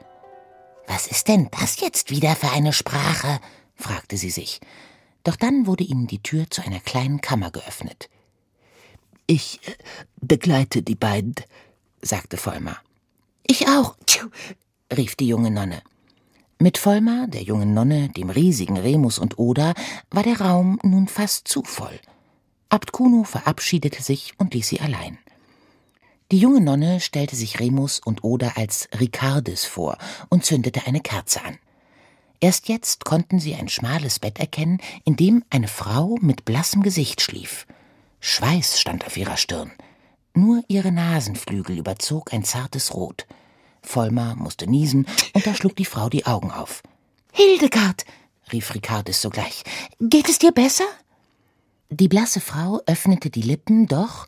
Was 0.87 1.07
ist 1.07 1.29
denn 1.29 1.49
das 1.59 1.81
jetzt 1.81 2.11
wieder 2.11 2.37
für 2.37 2.51
eine 2.51 2.75
Sprache? 2.75 3.41
fragte 3.75 4.19
sie 4.19 4.29
sich. 4.29 4.61
Doch 5.25 5.37
dann 5.37 5.67
wurde 5.67 5.85
ihnen 5.85 6.07
die 6.07 6.23
Tür 6.23 6.51
zu 6.51 6.61
einer 6.63 6.81
kleinen 6.81 7.23
Kammer 7.23 7.51
geöffnet. 7.51 8.11
Ich 9.27 9.61
äh, 9.67 9.73
begleite 10.21 10.83
die 10.83 10.95
beiden, 10.95 11.35
sagte 12.03 12.37
Vollmar. 12.37 12.83
Ich 13.47 13.67
auch, 13.69 13.97
rief 14.95 15.17
die 15.17 15.29
junge 15.29 15.51
Nonne. 15.51 15.81
Mit 16.59 16.77
Vollmar, 16.77 17.29
der 17.29 17.43
jungen 17.43 17.73
Nonne, 17.73 18.11
dem 18.11 18.29
riesigen 18.29 18.77
Remus 18.77 19.19
und 19.19 19.39
Oda 19.39 19.73
war 20.11 20.23
der 20.23 20.41
Raum 20.41 20.79
nun 20.83 21.09
fast 21.09 21.49
zu 21.49 21.63
voll. 21.63 21.99
Abt 22.73 22.91
Kuno 22.91 23.25
verabschiedete 23.25 24.03
sich 24.03 24.33
und 24.39 24.55
ließ 24.55 24.67
sie 24.67 24.81
allein. 24.81 25.19
Die 26.31 26.39
junge 26.39 26.63
Nonne 26.63 27.01
stellte 27.01 27.37
sich 27.37 27.61
Remus 27.61 28.01
und 28.01 28.25
Oda 28.25 28.53
als 28.57 28.89
Ricardis 28.99 29.67
vor 29.67 29.99
und 30.31 30.47
zündete 30.47 30.87
eine 30.87 31.03
Kerze 31.03 31.45
an. 31.45 31.59
Erst 32.41 32.69
jetzt 32.69 33.05
konnten 33.05 33.41
sie 33.41 33.55
ein 33.55 33.69
schmales 33.69 34.19
Bett 34.19 34.41
erkennen, 34.41 34.79
in 35.05 35.17
dem 35.17 35.45
eine 35.51 35.69
Frau 35.69 36.17
mit 36.23 36.47
blassem 36.47 36.83
Gesicht 36.83 37.21
schlief. 37.21 37.67
Schweiß 38.21 38.81
stand 38.81 39.05
auf 39.05 39.19
ihrer 39.19 39.37
Stirn. 39.37 39.71
Nur 40.33 40.65
ihre 40.67 40.93
Nasenflügel 40.93 41.79
überzog 41.79 42.33
ein 42.33 42.43
zartes 42.43 42.95
Rot. 42.95 43.27
Vollmar 43.83 44.35
musste 44.35 44.67
niesen, 44.67 45.07
und 45.35 45.47
da 45.47 45.55
schlug 45.55 45.77
die 45.77 45.85
Frau 45.85 46.09
die 46.09 46.25
Augen 46.25 46.51
auf. 46.51 46.83
Hildegard, 47.35 48.07
rief 48.51 48.75
Ricardis 48.75 49.21
sogleich, 49.21 49.63
geht 50.01 50.31
es 50.31 50.39
dir 50.39 50.53
besser? 50.53 50.87
Die 51.95 52.09
blasse 52.09 52.41
Frau 52.41 52.81
öffnete 52.87 53.29
die 53.29 53.43
Lippen, 53.43 53.87
doch 53.87 54.27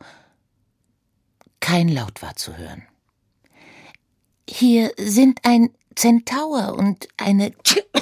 kein 1.61 1.89
Laut 1.89 2.21
war 2.21 2.37
zu 2.37 2.59
hören. 2.59 2.83
Hier 4.47 4.93
sind 4.99 5.41
ein 5.45 5.71
Zentaur 5.95 6.75
und 6.77 7.09
eine 7.17 7.53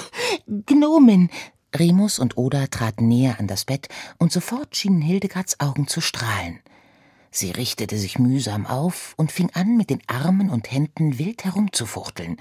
Gnomin. 0.65 1.29
Remus 1.73 2.19
und 2.19 2.37
Oda 2.37 2.67
traten 2.67 3.07
näher 3.07 3.39
an 3.39 3.47
das 3.47 3.63
Bett, 3.63 3.87
und 4.17 4.33
sofort 4.33 4.75
schienen 4.75 5.01
Hildegards 5.01 5.61
Augen 5.61 5.87
zu 5.87 6.01
strahlen. 6.01 6.59
Sie 7.31 7.51
richtete 7.51 7.97
sich 7.97 8.19
mühsam 8.19 8.67
auf 8.67 9.13
und 9.15 9.31
fing 9.31 9.49
an, 9.53 9.77
mit 9.77 9.89
den 9.89 10.01
Armen 10.07 10.49
und 10.49 10.73
Händen 10.73 11.17
wild 11.19 11.45
herumzufuchteln. 11.45 12.35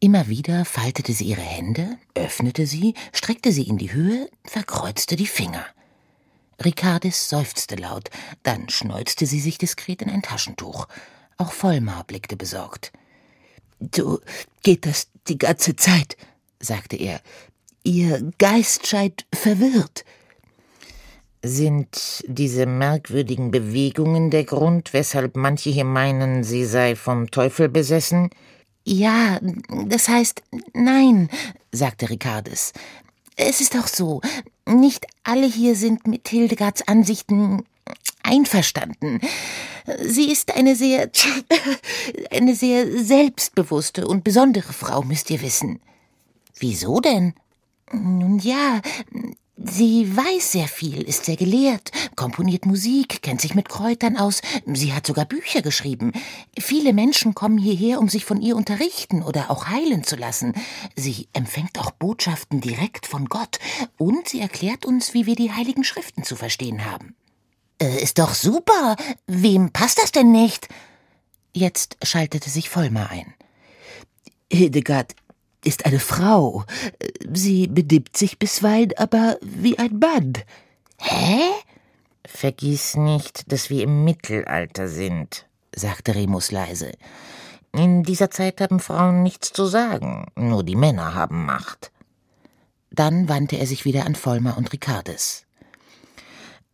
Immer 0.00 0.28
wieder 0.28 0.66
faltete 0.66 1.14
sie 1.14 1.24
ihre 1.24 1.40
Hände, 1.40 1.96
öffnete 2.14 2.66
sie, 2.66 2.92
streckte 3.14 3.52
sie 3.52 3.62
in 3.62 3.78
die 3.78 3.94
Höhe, 3.94 4.28
verkreuzte 4.44 5.16
die 5.16 5.26
Finger. 5.26 5.64
Ricardis 6.64 7.28
seufzte 7.28 7.76
laut, 7.76 8.10
dann 8.42 8.68
schneuzte 8.68 9.26
sie 9.26 9.40
sich 9.40 9.58
diskret 9.58 10.02
in 10.02 10.10
ein 10.10 10.22
Taschentuch. 10.22 10.86
Auch 11.36 11.52
Vollmar 11.52 12.04
blickte 12.04 12.36
besorgt. 12.36 12.92
So 13.94 14.20
geht 14.62 14.86
das 14.86 15.08
die 15.28 15.38
ganze 15.38 15.76
Zeit, 15.76 16.16
sagte 16.60 16.96
er. 16.96 17.20
Ihr 17.82 18.30
Geist 18.38 18.86
scheint 18.86 19.26
verwirrt. 19.34 20.04
Sind 21.44 22.22
diese 22.28 22.66
merkwürdigen 22.66 23.50
Bewegungen 23.50 24.30
der 24.30 24.44
Grund, 24.44 24.92
weshalb 24.92 25.36
manche 25.36 25.70
hier 25.70 25.84
meinen, 25.84 26.44
sie 26.44 26.64
sei 26.64 26.94
vom 26.94 27.30
Teufel 27.32 27.68
besessen? 27.68 28.30
Ja, 28.84 29.40
das 29.86 30.08
heißt, 30.08 30.42
nein, 30.72 31.28
sagte 31.72 32.10
Ricardis. 32.10 32.72
Es 33.36 33.60
ist 33.60 33.76
auch 33.76 33.86
so, 33.86 34.20
nicht 34.66 35.06
alle 35.24 35.46
hier 35.46 35.74
sind 35.74 36.06
mit 36.06 36.28
Hildegards 36.28 36.86
Ansichten 36.86 37.64
einverstanden. 38.22 39.20
Sie 40.04 40.30
ist 40.30 40.54
eine 40.54 40.76
sehr, 40.76 41.10
eine 42.30 42.54
sehr 42.54 43.02
selbstbewusste 43.02 44.06
und 44.06 44.24
besondere 44.24 44.72
Frau, 44.72 45.02
müsst 45.02 45.30
ihr 45.30 45.42
wissen. 45.42 45.80
Wieso 46.58 47.00
denn? 47.00 47.34
Nun 47.92 48.38
ja, 48.38 48.80
Sie 49.56 50.16
weiß 50.16 50.52
sehr 50.52 50.66
viel, 50.66 51.02
ist 51.02 51.26
sehr 51.26 51.36
gelehrt, 51.36 51.92
komponiert 52.16 52.64
Musik, 52.64 53.20
kennt 53.20 53.42
sich 53.42 53.54
mit 53.54 53.68
Kräutern 53.68 54.16
aus, 54.16 54.40
sie 54.66 54.94
hat 54.94 55.06
sogar 55.06 55.26
Bücher 55.26 55.60
geschrieben. 55.60 56.12
Viele 56.58 56.94
Menschen 56.94 57.34
kommen 57.34 57.58
hierher, 57.58 58.00
um 58.00 58.08
sich 58.08 58.24
von 58.24 58.40
ihr 58.40 58.56
unterrichten 58.56 59.22
oder 59.22 59.50
auch 59.50 59.68
heilen 59.68 60.04
zu 60.04 60.16
lassen. 60.16 60.54
Sie 60.96 61.28
empfängt 61.34 61.78
auch 61.78 61.90
Botschaften 61.90 62.62
direkt 62.62 63.06
von 63.06 63.26
Gott 63.26 63.58
und 63.98 64.26
sie 64.26 64.40
erklärt 64.40 64.86
uns, 64.86 65.12
wie 65.12 65.26
wir 65.26 65.36
die 65.36 65.52
heiligen 65.52 65.84
Schriften 65.84 66.24
zu 66.24 66.34
verstehen 66.34 66.86
haben. 66.90 67.14
Äh, 67.80 68.02
ist 68.02 68.18
doch 68.18 68.34
super. 68.34 68.96
Wem 69.26 69.70
passt 69.70 69.98
das 69.98 70.12
denn 70.12 70.32
nicht? 70.32 70.68
Jetzt 71.52 71.98
schaltete 72.02 72.48
sich 72.48 72.70
Vollmar 72.70 73.10
ein. 73.10 73.34
Hildegard, 74.50 75.14
ist 75.64 75.86
eine 75.86 76.00
Frau. 76.00 76.64
Sie 77.32 77.66
benimmt 77.66 78.16
sich 78.16 78.38
bisweilen 78.38 78.92
aber 78.96 79.38
wie 79.40 79.78
ein 79.78 79.98
Mann. 79.98 80.32
Hä? 80.98 81.40
Vergiss 82.24 82.96
nicht, 82.96 83.50
dass 83.50 83.70
wir 83.70 83.82
im 83.82 84.04
Mittelalter 84.04 84.88
sind, 84.88 85.46
sagte 85.74 86.14
Remus 86.14 86.50
leise. 86.50 86.92
In 87.72 88.02
dieser 88.02 88.30
Zeit 88.30 88.60
haben 88.60 88.80
Frauen 88.80 89.22
nichts 89.22 89.52
zu 89.52 89.66
sagen, 89.66 90.26
nur 90.36 90.62
die 90.62 90.76
Männer 90.76 91.14
haben 91.14 91.44
Macht. 91.46 91.90
Dann 92.90 93.28
wandte 93.28 93.56
er 93.56 93.66
sich 93.66 93.84
wieder 93.84 94.04
an 94.04 94.14
Vollmer 94.14 94.58
und 94.58 94.72
Ricardes. 94.72 95.46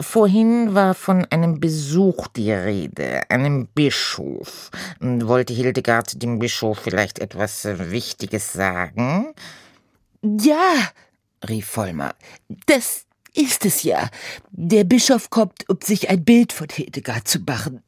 Vorhin 0.00 0.74
war 0.74 0.94
von 0.94 1.26
einem 1.30 1.58
Besuch 1.58 2.28
die 2.28 2.52
Rede, 2.52 3.28
einem 3.30 3.66
Bischof. 3.66 4.70
Wollte 5.00 5.52
Hildegard 5.52 6.22
dem 6.22 6.38
Bischof 6.38 6.78
vielleicht 6.78 7.18
etwas 7.18 7.64
Wichtiges 7.64 8.52
sagen? 8.52 9.34
Ja, 10.22 10.72
rief 11.48 11.66
Vollmar, 11.66 12.14
das 12.66 13.06
ist 13.34 13.64
es 13.64 13.82
ja. 13.82 14.08
Der 14.50 14.84
Bischof 14.84 15.30
kommt, 15.30 15.68
um 15.68 15.78
sich 15.82 16.08
ein 16.08 16.24
Bild 16.24 16.52
von 16.52 16.68
Hildegard 16.70 17.26
zu 17.26 17.40
machen. 17.40 17.82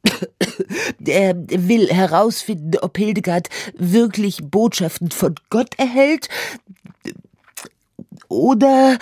er 1.05 1.35
will 1.35 1.87
herausfinden, 1.89 2.77
ob 2.81 2.97
Hildegard 2.97 3.49
wirklich 3.77 4.39
Botschaften 4.43 5.11
von 5.11 5.35
Gott 5.49 5.77
erhält 5.77 6.27
oder 8.27 8.97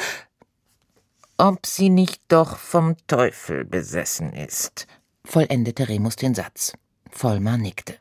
ob 1.39 1.65
sie 1.65 1.89
nicht 1.89 2.21
doch 2.27 2.57
vom 2.57 2.95
Teufel 3.07 3.63
besessen 3.65 4.33
ist, 4.33 4.87
vollendete 5.25 5.87
Remus 5.87 6.17
den 6.17 6.35
Satz. 6.35 6.73
Vollmar 7.09 7.57
nickte. 7.57 7.95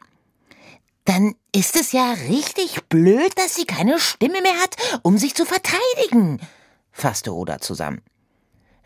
Dann 1.05 1.35
ist 1.55 1.77
es 1.77 1.93
ja 1.93 2.13
richtig 2.29 2.85
blöd, 2.89 3.33
dass 3.39 3.55
sie 3.55 3.65
keine 3.65 3.99
Stimme 3.99 4.43
mehr 4.43 4.61
hat, 4.61 4.77
um 5.03 5.17
sich 5.17 5.35
zu 5.35 5.47
verteidigen, 5.47 6.41
fasste 6.91 7.33
Oda 7.33 7.61
zusammen. 7.61 8.03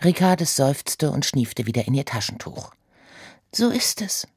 Ricardes 0.05 0.55
seufzte 0.55 1.11
und 1.11 1.25
schniefte 1.25 1.67
wieder 1.67 1.87
in 1.87 1.95
ihr 1.95 2.05
Taschentuch. 2.05 2.73
So 3.53 3.71
ist 3.71 4.03
es. 4.03 4.29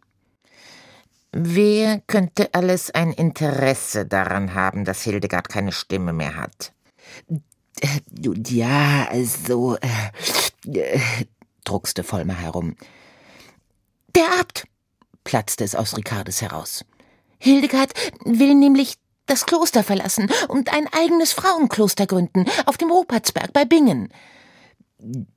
Wer 1.32 2.00
könnte 2.08 2.54
alles 2.54 2.92
ein 2.92 3.12
Interesse 3.12 4.06
daran 4.06 4.54
haben, 4.54 4.86
dass 4.86 5.02
Hildegard 5.02 5.50
keine 5.50 5.74
Stimme 5.74 6.14
mehr 6.14 6.36
hat? 6.36 6.72
Äh, 7.82 8.00
ja, 8.48 9.08
also, 9.10 9.78
äh, 9.78 10.70
äh, 10.80 11.00
druckste 11.64 12.04
Vollmer 12.04 12.36
herum. 12.36 12.76
Der 14.16 14.40
Abt, 14.40 14.66
platzte 15.24 15.64
es 15.64 15.76
aus 15.76 15.98
Ricardes 15.98 16.42
heraus. 16.42 16.86
Hildegard 17.38 17.94
will 18.24 18.56
nämlich 18.56 18.96
das 19.26 19.46
Kloster 19.46 19.84
verlassen 19.84 20.30
und 20.48 20.72
ein 20.74 20.88
eigenes 20.92 21.34
Frauenkloster 21.34 22.06
gründen 22.06 22.46
auf 22.66 22.78
dem 22.78 22.92
Rupertsberg 22.92 23.52
bei 23.54 23.66
Bingen. 23.66 24.10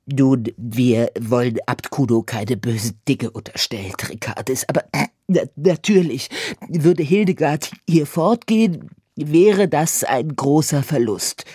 Nun, 0.05 0.45
wir 0.57 1.11
wollen 1.19 1.57
Abt 1.65 1.89
Kudo 1.89 2.23
keine 2.23 2.55
bösen 2.55 2.99
Dinge 3.07 3.31
unterstellt, 3.31 4.09
Ricardes, 4.09 4.67
aber 4.69 4.85
na, 5.27 5.41
natürlich 5.55 6.29
würde 6.67 7.03
Hildegard 7.03 7.71
hier 7.87 8.07
fortgehen, 8.07 8.89
wäre 9.15 9.67
das 9.67 10.03
ein 10.03 10.35
großer 10.35 10.81
Verlust. 10.81 11.45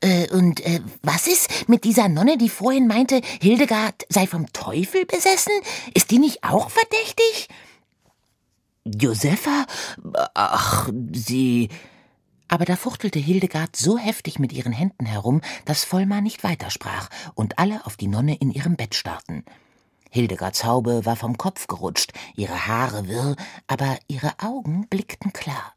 Äh, 0.00 0.28
und 0.30 0.64
äh, 0.64 0.80
was 1.02 1.26
ist 1.26 1.68
mit 1.68 1.84
dieser 1.84 2.08
Nonne, 2.08 2.38
die 2.38 2.48
vorhin 2.48 2.86
meinte, 2.86 3.20
Hildegard 3.40 4.06
sei 4.08 4.26
vom 4.26 4.50
Teufel 4.52 5.04
besessen? 5.04 5.52
Ist 5.94 6.10
die 6.10 6.18
nicht 6.18 6.42
auch 6.42 6.70
verdächtig? 6.70 7.48
Josepha? 8.84 9.66
Ach, 10.34 10.88
sie. 11.12 11.68
Aber 12.48 12.64
da 12.64 12.76
fuchtelte 12.76 13.18
Hildegard 13.18 13.76
so 13.76 13.98
heftig 13.98 14.38
mit 14.38 14.52
ihren 14.52 14.72
Händen 14.72 15.06
herum, 15.06 15.40
dass 15.66 15.84
Vollmar 15.84 16.20
nicht 16.20 16.42
weitersprach 16.42 17.08
und 17.34 17.58
alle 17.58 17.84
auf 17.86 17.96
die 17.96 18.08
Nonne 18.08 18.36
in 18.36 18.50
ihrem 18.50 18.76
Bett 18.76 18.94
starrten. 18.94 19.44
Hildegards 20.10 20.64
Haube 20.64 21.06
war 21.06 21.14
vom 21.14 21.38
Kopf 21.38 21.68
gerutscht, 21.68 22.12
ihre 22.34 22.66
Haare 22.66 23.06
wirr, 23.06 23.36
aber 23.68 23.96
ihre 24.08 24.32
Augen 24.42 24.88
blickten 24.88 25.32
klar. 25.32 25.72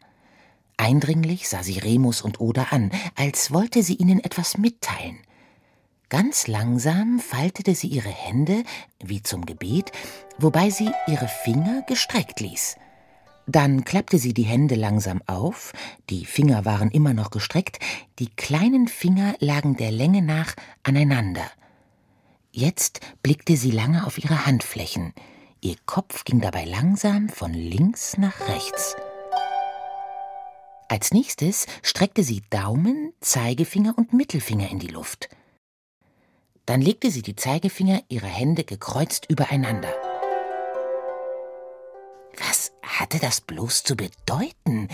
Eindringlich 0.84 1.48
sah 1.48 1.64
sie 1.64 1.80
Remus 1.80 2.22
und 2.22 2.42
Oda 2.42 2.64
an, 2.72 2.92
als 3.16 3.54
wollte 3.54 3.84
sie 3.84 3.96
ihnen 3.96 4.22
etwas 4.22 4.58
mitteilen. 4.58 5.18
Ganz 6.10 6.48
langsam 6.48 7.20
faltete 7.20 7.74
sie 7.74 7.88
ihre 7.88 8.10
Hände, 8.10 8.66
wie 9.02 9.24
zum 9.24 9.46
Gebet, 9.46 9.94
wobei 10.38 10.72
sie 10.72 10.92
ihre 11.08 11.30
Finger 11.30 11.84
gestreckt 11.88 12.42
ließ. 12.42 12.76
Dann 13.48 13.86
klappte 13.86 14.18
sie 14.18 14.34
die 14.34 14.44
Hände 14.44 14.76
langsam 14.76 15.22
auf, 15.26 15.72
die 16.10 16.26
Finger 16.26 16.66
waren 16.66 16.92
immer 16.92 17.14
noch 17.14 17.32
gestreckt, 17.32 17.80
die 18.20 18.28
kleinen 18.36 18.90
Finger 18.90 19.36
lagen 19.40 19.78
der 19.78 19.92
Länge 19.92 20.22
nach 20.22 20.54
aneinander. 20.84 21.50
Jetzt 22.52 23.00
blickte 23.22 23.56
sie 23.56 23.72
lange 23.72 24.06
auf 24.06 24.18
ihre 24.18 24.46
Handflächen, 24.46 25.14
ihr 25.62 25.78
Kopf 25.86 26.26
ging 26.26 26.42
dabei 26.42 26.66
langsam 26.66 27.30
von 27.30 27.54
links 27.54 28.18
nach 28.18 28.50
rechts. 28.50 28.98
Als 30.94 31.12
nächstes 31.12 31.66
streckte 31.82 32.22
sie 32.22 32.44
Daumen, 32.52 33.14
Zeigefinger 33.20 33.96
und 33.98 34.14
Mittelfinger 34.14 34.70
in 34.70 34.78
die 34.78 34.90
Luft. 34.90 35.28
Dann 36.68 36.82
legte 36.82 37.10
sie 37.10 37.24
die 37.24 37.36
Zeigefinger 37.36 38.04
ihrer 38.10 38.28
Hände 38.28 38.64
gekreuzt 38.64 39.26
übereinander. 39.28 39.92
Was 42.38 42.74
hatte 42.84 43.18
das 43.18 43.42
bloß 43.42 43.82
zu 43.82 43.96
bedeuten? 43.98 44.88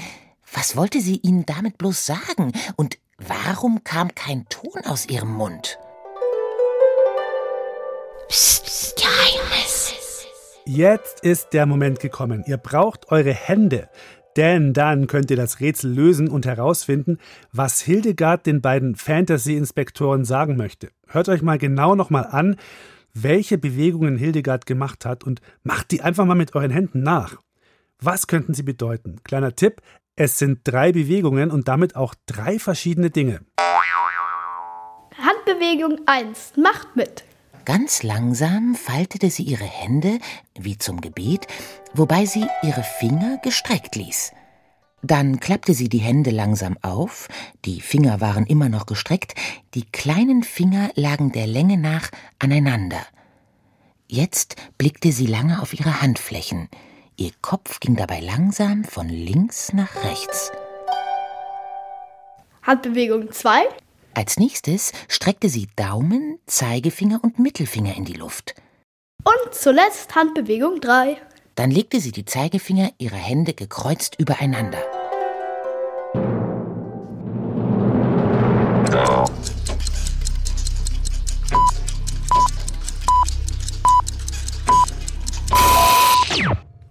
Was 0.54 0.78
wollte 0.78 1.02
sie 1.02 1.18
ihnen 1.18 1.46
damit 1.46 1.78
bloß 1.78 2.06
sagen? 2.06 2.54
Und 2.78 2.98
warum 3.18 3.84
kam 3.84 4.16
kein 4.16 4.46
Ton 4.48 4.86
aus 4.86 5.06
ihrem 5.06 5.34
Mund? 5.34 5.80
Psst, 8.30 8.64
psst, 8.64 8.96
Geheimnis. 8.96 9.90
Jetzt 10.66 11.22
ist 11.22 11.54
der 11.54 11.66
Moment 11.66 12.00
gekommen. 12.00 12.44
Ihr 12.46 12.58
braucht 12.58 13.12
eure 13.12 13.34
Hände. 13.34 13.90
Denn 14.38 14.74
dann 14.74 15.08
könnt 15.08 15.32
ihr 15.32 15.38
das 15.38 15.60
Rätsel 15.60 15.92
lösen 15.92 16.30
und 16.30 16.46
herausfinden, 16.46 17.18
was 17.52 17.82
Hildegard 17.82 18.46
den 18.46 18.62
beiden 18.62 18.96
Fantasy-Inspektoren 18.96 20.24
sagen 20.26 20.56
möchte. 20.56 20.90
Hört 21.08 21.30
euch 21.30 21.42
mal 21.42 21.58
genau 21.58 21.96
nochmal 21.96 22.28
an, 22.30 22.56
welche 23.14 23.58
Bewegungen 23.58 24.18
Hildegard 24.18 24.66
gemacht 24.66 25.06
hat 25.06 25.24
und 25.24 25.42
macht 25.64 25.92
die 25.92 26.02
einfach 26.02 26.26
mal 26.26 26.36
mit 26.36 26.56
euren 26.56 26.72
Händen 26.72 27.02
nach. 27.02 27.38
Was 28.00 28.28
könnten 28.28 28.54
sie 28.54 28.64
bedeuten? 28.64 29.18
Kleiner 29.24 29.56
Tipp, 29.56 29.82
es 30.16 30.38
sind 30.38 30.60
drei 30.64 30.92
Bewegungen 30.92 31.52
und 31.52 31.68
damit 31.68 31.96
auch 31.96 32.14
drei 32.26 32.60
verschiedene 32.60 33.10
Dinge. 33.10 33.42
Handbewegung 35.18 36.00
1. 36.06 36.54
Macht 36.58 36.96
mit. 36.96 37.24
Ganz 37.66 38.04
langsam 38.04 38.76
faltete 38.76 39.30
sie 39.30 39.44
ihre 39.44 39.66
Hände, 39.66 40.20
wie 40.58 40.78
zum 40.78 41.02
Gebet, 41.02 41.48
wobei 41.94 42.26
sie 42.26 42.46
ihre 42.64 42.84
Finger 42.84 43.38
gestreckt 43.44 43.96
ließ. 43.96 44.32
Dann 45.02 45.40
klappte 45.40 45.74
sie 45.74 45.88
die 45.88 46.00
Hände 46.00 46.30
langsam 46.30 46.78
auf, 46.82 47.28
die 47.66 47.80
Finger 47.80 48.20
waren 48.20 48.46
immer 48.46 48.70
noch 48.70 48.86
gestreckt, 48.86 49.34
die 49.74 49.86
kleinen 49.86 50.44
Finger 50.44 50.90
lagen 50.96 51.32
der 51.32 51.48
Länge 51.48 51.78
nach 51.78 52.10
aneinander. 52.38 53.02
Jetzt 54.08 54.56
blickte 54.78 55.12
sie 55.12 55.28
lange 55.28 55.62
auf 55.62 55.74
ihre 55.74 56.02
Handflächen, 56.02 56.68
ihr 57.16 57.32
Kopf 57.42 57.80
ging 57.80 57.96
dabei 57.96 58.20
langsam 58.20 58.84
von 58.84 59.08
links 59.08 59.72
nach 59.72 60.04
rechts. 60.04 60.52
Handbewegung 62.64 63.32
2 63.32 63.68
als 64.14 64.38
nächstes 64.38 64.92
streckte 65.08 65.50
sie 65.50 65.68
Daumen, 65.76 66.40
Zeigefinger 66.46 67.20
und 67.24 67.40
Mittelfinger 67.40 67.96
in 67.96 68.06
die 68.06 68.14
Luft. 68.14 68.56
Und 69.24 69.54
zuletzt 69.54 70.16
Handbewegung 70.16 70.82
3. 70.82 71.18
Dann 71.56 71.72
legte 71.72 72.00
sie 72.00 72.12
die 72.12 72.26
Zeigefinger 72.26 72.92
ihrer 72.98 73.18
Hände 73.18 73.54
gekreuzt 73.54 74.16
übereinander. 74.18 74.80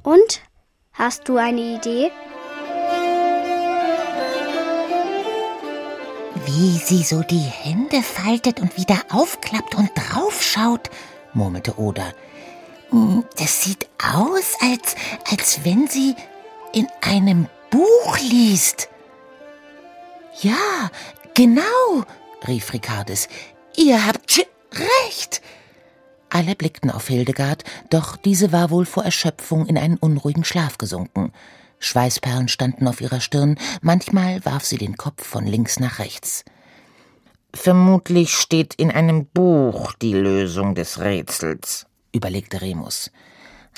Und? 0.03 0.41
Hast 0.93 1.29
du 1.29 1.37
eine 1.37 1.77
Idee? 1.77 2.11
Wie 6.51 6.79
sie 6.79 7.03
so 7.03 7.23
die 7.23 7.37
Hände 7.37 8.03
faltet 8.03 8.59
und 8.59 8.79
wieder 8.79 8.99
aufklappt 9.11 9.75
und 9.75 9.91
draufschaut, 9.95 10.89
murmelte 11.35 11.79
Oda. 11.79 12.15
Hm, 12.89 13.23
das 13.37 13.63
sieht 13.63 13.87
aus, 14.03 14.55
als, 14.59 14.97
als 15.31 15.63
wenn 15.67 15.89
sie 15.89 16.17
in 16.73 16.89
einem 17.03 17.49
Buch 17.69 18.19
liest. 18.31 18.89
Ja, 20.41 20.91
genau, 21.35 21.63
rief 22.47 22.73
Ricardes. 22.73 23.29
Ihr 23.77 24.07
habt 24.07 24.41
recht. 25.05 25.43
Alle 26.31 26.55
blickten 26.55 26.91
auf 26.91 27.09
Hildegard, 27.09 27.63
doch 27.91 28.17
diese 28.17 28.53
war 28.53 28.71
wohl 28.71 28.87
vor 28.87 29.05
Erschöpfung 29.05 29.67
in 29.67 29.77
einen 29.77 29.99
unruhigen 29.99 30.45
Schlaf 30.45 30.79
gesunken. 30.79 31.31
Schweißperlen 31.81 32.49
standen 32.49 32.89
auf 32.89 33.01
ihrer 33.01 33.21
Stirn, 33.21 33.57
manchmal 33.81 34.45
warf 34.45 34.65
sie 34.65 34.79
den 34.79 34.97
Kopf 34.97 35.25
von 35.25 35.47
links 35.47 35.79
nach 35.79 35.99
rechts. 35.99 36.45
Vermutlich 37.55 38.35
steht 38.35 38.75
in 38.75 38.91
einem 38.91 39.27
Buch 39.27 39.93
die 39.95 40.13
Lösung 40.13 40.75
des 40.75 41.01
Rätsels, 41.01 41.87
überlegte 42.13 42.61
Remus. 42.61 43.11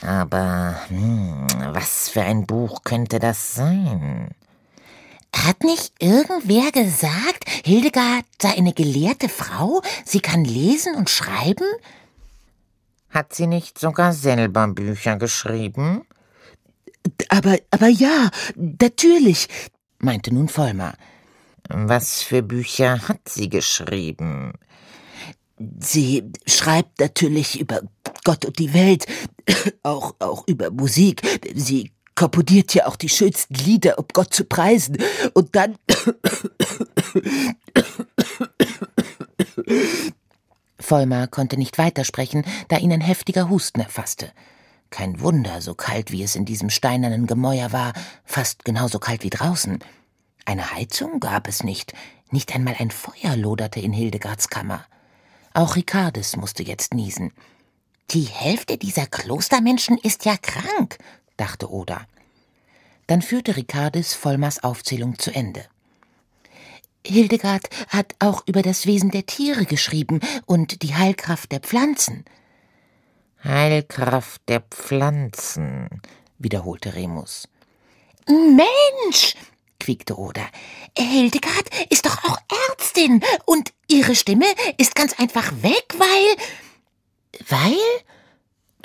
Aber 0.02 0.76
hm, 0.88 1.46
was 1.72 2.08
für 2.08 2.22
ein 2.22 2.46
Buch 2.46 2.82
könnte 2.84 3.18
das 3.18 3.54
sein? 3.54 4.30
Hat 5.34 5.62
nicht 5.62 5.92
irgendwer 6.00 6.72
gesagt, 6.72 7.44
Hildegard 7.64 8.24
sei 8.40 8.56
eine 8.56 8.72
gelehrte 8.72 9.28
Frau, 9.28 9.82
sie 10.04 10.20
kann 10.20 10.44
lesen 10.44 10.96
und 10.96 11.08
schreiben? 11.08 11.66
Hat 13.10 13.34
sie 13.34 13.46
nicht 13.46 13.78
sogar 13.78 14.12
selber 14.12 14.66
Bücher 14.68 15.16
geschrieben? 15.16 16.02
Aber, 17.28 17.58
aber 17.70 17.88
ja, 17.88 18.30
natürlich, 18.56 19.48
meinte 19.98 20.32
nun 20.32 20.48
Vollmer. 20.48 20.94
Was 21.68 22.22
für 22.22 22.42
Bücher 22.42 23.06
hat 23.08 23.28
sie 23.28 23.48
geschrieben? 23.48 24.54
Sie 25.78 26.24
schreibt 26.46 27.00
natürlich 27.00 27.60
über 27.60 27.82
Gott 28.24 28.44
und 28.44 28.58
die 28.58 28.72
Welt, 28.72 29.06
auch, 29.82 30.14
auch 30.18 30.44
über 30.48 30.70
Musik. 30.70 31.22
Sie 31.54 31.92
komponiert 32.14 32.74
ja 32.74 32.86
auch 32.86 32.96
die 32.96 33.08
schönsten 33.08 33.54
Lieder, 33.54 33.98
um 33.98 34.06
Gott 34.12 34.34
zu 34.34 34.44
preisen. 34.44 34.98
Und 35.34 35.54
dann. 35.54 35.76
Vollmar 40.78 41.28
konnte 41.28 41.56
nicht 41.56 41.78
weitersprechen, 41.78 42.44
da 42.68 42.78
ihn 42.78 42.92
ein 42.92 43.00
heftiger 43.00 43.48
Husten 43.48 43.80
erfasste. 43.80 44.32
Kein 44.90 45.20
Wunder, 45.20 45.60
so 45.62 45.74
kalt 45.74 46.10
wie 46.10 46.22
es 46.22 46.34
in 46.34 46.44
diesem 46.44 46.68
steinernen 46.68 47.26
Gemäuer 47.26 47.72
war, 47.72 47.92
fast 48.24 48.64
genauso 48.64 48.98
kalt 48.98 49.22
wie 49.22 49.30
draußen. 49.30 49.78
Eine 50.44 50.72
Heizung 50.72 51.20
gab 51.20 51.48
es 51.48 51.62
nicht, 51.62 51.94
nicht 52.30 52.54
einmal 52.54 52.74
ein 52.78 52.90
Feuer 52.90 53.36
loderte 53.36 53.80
in 53.80 53.92
Hildegards 53.92 54.48
Kammer. 54.48 54.84
Auch 55.54 55.76
Ricardes 55.76 56.36
musste 56.36 56.62
jetzt 56.62 56.94
niesen. 56.94 57.32
Die 58.10 58.24
Hälfte 58.24 58.76
dieser 58.76 59.06
Klostermenschen 59.06 59.96
ist 59.98 60.24
ja 60.24 60.36
krank, 60.36 60.98
dachte 61.36 61.70
Oda. 61.70 62.06
Dann 63.06 63.22
führte 63.22 63.56
Ricardes 63.56 64.14
Vollmars 64.14 64.62
Aufzählung 64.62 65.18
zu 65.18 65.32
Ende. 65.32 65.64
Hildegard 67.06 67.68
hat 67.88 68.14
auch 68.18 68.42
über 68.46 68.62
das 68.62 68.86
Wesen 68.86 69.10
der 69.10 69.26
Tiere 69.26 69.64
geschrieben 69.64 70.20
und 70.46 70.82
die 70.82 70.94
Heilkraft 70.94 71.50
der 71.50 71.60
Pflanzen. 71.60 72.24
Heilkraft 73.44 74.42
der 74.48 74.60
Pflanzen, 74.60 75.88
wiederholte 76.38 76.94
Remus. 76.94 77.48
Mensch, 78.28 79.34
quiekte 79.78 80.18
Oda. 80.18 80.42
Hildegard 80.96 81.68
ist 81.88 82.06
doch 82.06 82.22
auch 82.24 82.38
Ärztin 82.68 83.22
und 83.46 83.72
ihre 83.88 84.14
Stimme 84.14 84.46
ist 84.76 84.94
ganz 84.94 85.18
einfach 85.18 85.50
weg, 85.62 85.94
weil. 85.96 86.36
Weil? 87.48 87.78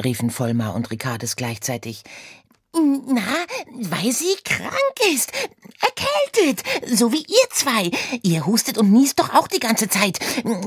riefen 0.03 0.29
Vollmar 0.29 0.73
und 0.73 0.91
Ricardes 0.91 1.35
gleichzeitig. 1.35 2.03
Na, 2.75 3.21
weil 3.71 4.11
sie 4.11 4.35
krank 4.43 5.13
ist. 5.13 5.31
Erkältet. 5.81 6.63
So 6.87 7.11
wie 7.13 7.21
ihr 7.21 7.49
zwei. 7.51 7.91
Ihr 8.21 8.45
hustet 8.45 8.77
und 8.77 8.91
niest 8.91 9.19
doch 9.19 9.33
auch 9.33 9.47
die 9.47 9.59
ganze 9.59 9.87
Zeit. 9.87 10.19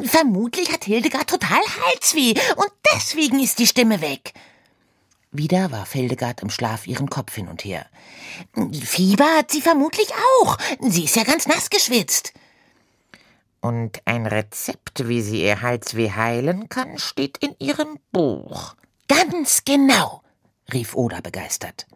Vermutlich 0.05 0.73
hat 0.73 0.85
Hildegard 0.85 1.29
total 1.29 1.61
Halsweh 1.61 2.35
und 2.57 2.71
deswegen 2.95 3.41
ist 3.41 3.59
die 3.59 3.67
Stimme 3.67 4.01
weg. 4.01 4.33
Wieder 5.31 5.71
warf 5.71 5.93
Hildegard 5.93 6.41
im 6.41 6.49
Schlaf 6.49 6.87
ihren 6.87 7.11
Kopf 7.11 7.35
hin 7.35 7.49
und 7.49 7.65
her. 7.65 7.87
Fieber 8.73 9.37
hat 9.37 9.51
sie 9.51 9.61
vermutlich 9.61 10.09
auch. 10.41 10.57
Sie 10.81 11.05
ist 11.05 11.17
ja 11.17 11.25
ganz 11.25 11.47
nass 11.47 11.69
geschwitzt. 11.69 12.33
Und 13.61 14.01
ein 14.07 14.27
Rezept, 14.27 15.09
wie 15.09 15.21
sie 15.21 15.43
ihr 15.43 15.61
Halsweh 15.61 16.13
heilen 16.13 16.69
kann, 16.69 16.99
steht 16.99 17.39
in 17.39 17.55
ihrem 17.59 17.99
Buch. 18.13 18.75
Ganz 19.09 19.65
genau, 19.65 20.23
rief 20.73 20.95
Oda 20.95 21.21
begeistert. 21.21 21.87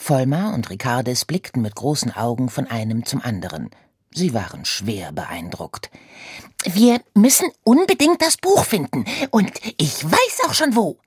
Vollmar 0.00 0.54
und 0.54 0.70
Ricardes 0.70 1.24
blickten 1.24 1.60
mit 1.60 1.74
großen 1.74 2.14
Augen 2.14 2.48
von 2.48 2.66
einem 2.66 3.04
zum 3.04 3.20
anderen. 3.20 3.68
Sie 4.14 4.32
waren 4.32 4.64
schwer 4.64 5.12
beeindruckt. 5.12 5.90
Wir 6.64 7.02
müssen 7.14 7.50
unbedingt 7.64 8.22
das 8.22 8.38
Buch 8.38 8.64
finden, 8.64 9.04
und 9.30 9.52
ich 9.76 10.02
weiß 10.04 10.46
auch 10.46 10.54
schon 10.54 10.76
wo. 10.76 10.98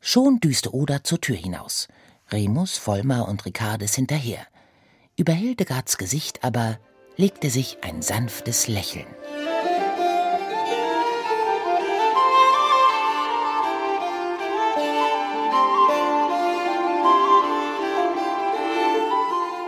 Schon 0.00 0.38
düste 0.38 0.72
Oda 0.72 1.02
zur 1.02 1.20
Tür 1.20 1.36
hinaus. 1.36 1.88
Remus, 2.30 2.76
Vollmar 2.76 3.26
und 3.26 3.44
Ricardes 3.44 3.94
hinterher. 3.94 4.46
Über 5.16 5.32
Hildegards 5.32 5.98
Gesicht 5.98 6.44
aber 6.44 6.78
legte 7.16 7.50
sich 7.50 7.78
ein 7.82 8.02
sanftes 8.02 8.68
Lächeln. 8.68 9.06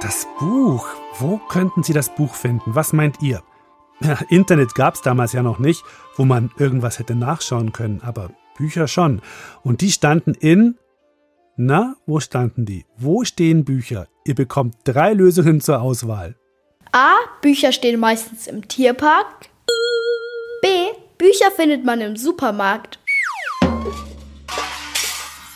Das 0.02 0.26
Buch. 0.38 0.86
Wo 1.18 1.36
könnten 1.36 1.82
Sie 1.82 1.92
das 1.92 2.14
Buch 2.14 2.34
finden? 2.34 2.74
Was 2.74 2.94
meint 2.94 3.20
ihr? 3.20 3.42
Internet 4.30 4.74
gab 4.74 4.94
es 4.94 5.02
damals 5.02 5.34
ja 5.34 5.42
noch 5.42 5.58
nicht, 5.58 5.82
wo 6.16 6.24
man 6.24 6.50
irgendwas 6.56 6.98
hätte 6.98 7.14
nachschauen 7.14 7.72
können, 7.72 8.00
aber 8.02 8.30
Bücher 8.56 8.88
schon. 8.88 9.20
Und 9.62 9.82
die 9.82 9.90
standen 9.90 10.32
in. 10.32 10.78
Na, 11.56 11.96
wo 12.06 12.18
standen 12.18 12.64
die? 12.64 12.86
Wo 12.96 13.24
stehen 13.24 13.66
Bücher? 13.66 14.08
Ihr 14.24 14.34
bekommt 14.34 14.76
drei 14.84 15.12
Lösungen 15.12 15.60
zur 15.60 15.82
Auswahl. 15.82 16.34
A. 16.92 17.16
Bücher 17.42 17.70
stehen 17.70 18.00
meistens 18.00 18.46
im 18.46 18.66
Tierpark. 18.66 19.50
B. 20.62 20.68
Bücher 21.18 21.50
findet 21.50 21.84
man 21.84 22.00
im 22.00 22.16
Supermarkt. 22.16 22.98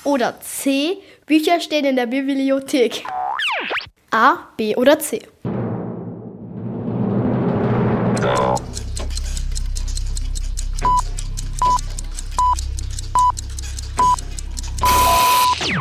Oder 0.05 0.39
C. 0.41 0.99
Bücher 1.25 1.61
stehen 1.61 1.87
in 1.87 1.97
der 1.97 2.07
Bibliothek. 2.07 3.05
A, 4.17 4.47
B 4.57 4.77
oder 4.77 4.97
C. 5.01 5.23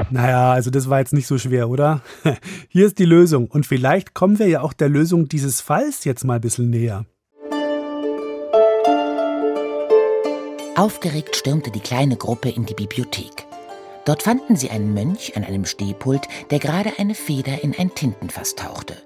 Naja, 0.09 0.51
also 0.53 0.71
das 0.71 0.89
war 0.89 0.97
jetzt 0.97 1.13
nicht 1.13 1.27
so 1.27 1.37
schwer, 1.37 1.69
oder? 1.69 2.01
Hier 2.69 2.87
ist 2.87 2.97
die 2.97 3.05
Lösung 3.05 3.45
und 3.51 3.67
vielleicht 3.67 4.15
kommen 4.15 4.39
wir 4.39 4.47
ja 4.47 4.61
auch 4.61 4.73
der 4.73 4.89
Lösung 4.89 5.27
dieses 5.27 5.61
Falls 5.61 6.03
jetzt 6.03 6.23
mal 6.23 6.35
ein 6.35 6.41
bisschen 6.41 6.71
näher. 6.71 7.05
Aufgeregt 10.75 11.35
stürmte 11.35 11.69
die 11.69 11.81
kleine 11.81 12.17
Gruppe 12.17 12.49
in 12.49 12.65
die 12.65 12.73
Bibliothek. 12.73 13.45
Dort 14.05 14.23
fanden 14.23 14.55
sie 14.55 14.69
einen 14.69 14.93
Mönch 14.93 15.37
an 15.37 15.43
einem 15.43 15.65
Stehpult, 15.65 16.27
der 16.49 16.59
gerade 16.59 16.99
eine 16.99 17.15
Feder 17.15 17.63
in 17.63 17.73
ein 17.77 17.95
Tintenfass 17.95 18.55
tauchte. 18.55 18.97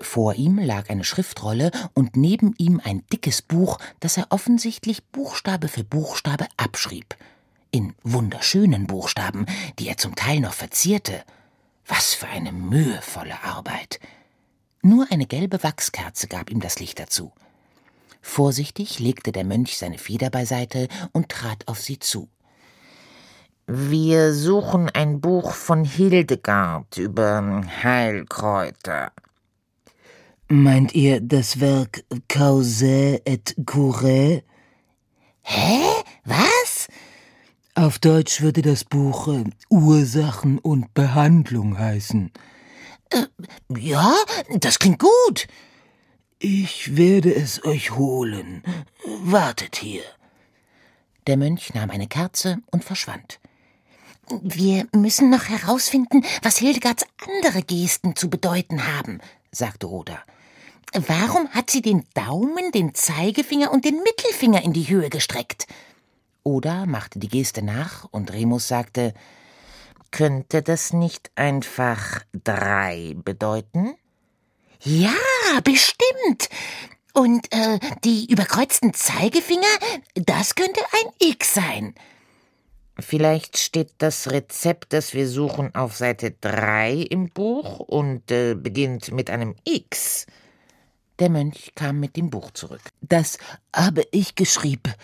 Vor 0.00 0.34
ihm 0.34 0.58
lag 0.58 0.90
eine 0.90 1.04
Schriftrolle 1.04 1.70
und 1.94 2.16
neben 2.16 2.54
ihm 2.58 2.80
ein 2.82 3.04
dickes 3.12 3.42
Buch, 3.42 3.78
das 4.00 4.16
er 4.16 4.26
offensichtlich 4.30 5.04
Buchstabe 5.04 5.68
für 5.68 5.84
Buchstabe 5.84 6.46
abschrieb. 6.56 7.16
In 7.70 7.94
wunderschönen 8.02 8.86
Buchstaben, 8.86 9.46
die 9.78 9.88
er 9.88 9.96
zum 9.96 10.16
Teil 10.16 10.40
noch 10.40 10.54
verzierte. 10.54 11.22
Was 11.86 12.14
für 12.14 12.26
eine 12.26 12.52
mühevolle 12.52 13.42
Arbeit. 13.44 14.00
Nur 14.82 15.06
eine 15.10 15.26
gelbe 15.26 15.62
Wachskerze 15.62 16.26
gab 16.26 16.50
ihm 16.50 16.60
das 16.60 16.80
Licht 16.80 16.98
dazu. 16.98 17.32
Vorsichtig 18.20 18.98
legte 18.98 19.32
der 19.32 19.44
Mönch 19.44 19.78
seine 19.78 19.98
Feder 19.98 20.30
beiseite 20.30 20.88
und 21.12 21.28
trat 21.28 21.68
auf 21.68 21.80
sie 21.80 21.98
zu. 21.98 22.28
Wir 23.66 24.34
suchen 24.34 24.90
ein 24.90 25.20
Buch 25.20 25.52
von 25.52 25.84
Hildegard 25.84 26.98
über 26.98 27.62
Heilkräuter. 27.82 29.12
Meint 30.48 30.94
ihr 30.94 31.20
das 31.20 31.60
Werk 31.60 32.04
Cause 32.28 33.20
et 33.24 33.54
Cure? 33.64 34.42
Hä? 35.42 35.80
Was? 36.24 36.88
Auf 37.74 37.98
Deutsch 37.98 38.42
würde 38.42 38.62
das 38.62 38.84
Buch 38.84 39.28
äh, 39.28 39.44
Ursachen 39.70 40.58
und 40.58 40.92
Behandlung 40.92 41.78
heißen. 41.78 42.32
Äh, 43.10 43.26
ja, 43.78 44.12
das 44.58 44.78
klingt 44.78 44.98
gut. 44.98 45.46
Ich 46.38 46.96
werde 46.96 47.32
es 47.32 47.64
euch 47.64 47.92
holen. 47.92 48.62
Wartet 49.22 49.76
hier. 49.76 50.02
Der 51.28 51.36
Mönch 51.36 51.72
nahm 51.72 51.90
eine 51.90 52.08
Kerze 52.08 52.58
und 52.72 52.84
verschwand. 52.84 53.38
Wir 54.42 54.86
müssen 54.94 55.30
noch 55.30 55.44
herausfinden, 55.44 56.24
was 56.42 56.58
Hildegards 56.58 57.04
andere 57.26 57.62
Gesten 57.62 58.16
zu 58.16 58.30
bedeuten 58.30 58.86
haben, 58.96 59.20
sagte 59.50 59.90
Oda. 59.90 60.18
Warum 60.94 61.48
hat 61.50 61.70
sie 61.70 61.82
den 61.82 62.04
Daumen, 62.14 62.70
den 62.72 62.94
Zeigefinger 62.94 63.72
und 63.72 63.84
den 63.84 64.02
Mittelfinger 64.02 64.62
in 64.62 64.72
die 64.72 64.88
Höhe 64.88 65.10
gestreckt? 65.10 65.66
Oda 66.44 66.86
machte 66.86 67.18
die 67.18 67.28
Geste 67.28 67.62
nach 67.62 68.06
und 68.10 68.32
Remus 68.32 68.68
sagte, 68.68 69.14
könnte 70.10 70.62
das 70.62 70.92
nicht 70.92 71.30
einfach 71.34 72.20
drei 72.32 73.14
bedeuten? 73.16 73.94
Ja, 74.82 75.14
bestimmt. 75.64 76.48
Und 77.14 77.52
äh, 77.52 77.78
die 78.04 78.30
überkreuzten 78.30 78.94
Zeigefinger, 78.94 79.62
das 80.14 80.54
könnte 80.54 80.80
ein 80.92 81.28
X 81.28 81.54
sein. 81.54 81.94
Vielleicht 83.02 83.58
steht 83.58 83.90
das 83.98 84.30
Rezept, 84.30 84.92
das 84.92 85.14
wir 85.14 85.28
suchen, 85.28 85.74
auf 85.74 85.96
Seite 85.96 86.34
3 86.40 86.94
im 86.94 87.28
Buch 87.28 87.80
und 87.80 88.30
äh, 88.30 88.54
beginnt 88.54 89.12
mit 89.12 89.30
einem 89.30 89.54
X. 89.64 90.26
Der 91.18 91.28
Mönch 91.28 91.72
kam 91.74 92.00
mit 92.00 92.16
dem 92.16 92.30
Buch 92.30 92.50
zurück. 92.52 92.82
Das 93.00 93.38
habe 93.74 94.06
ich 94.10 94.34
geschrieben, 94.34 94.94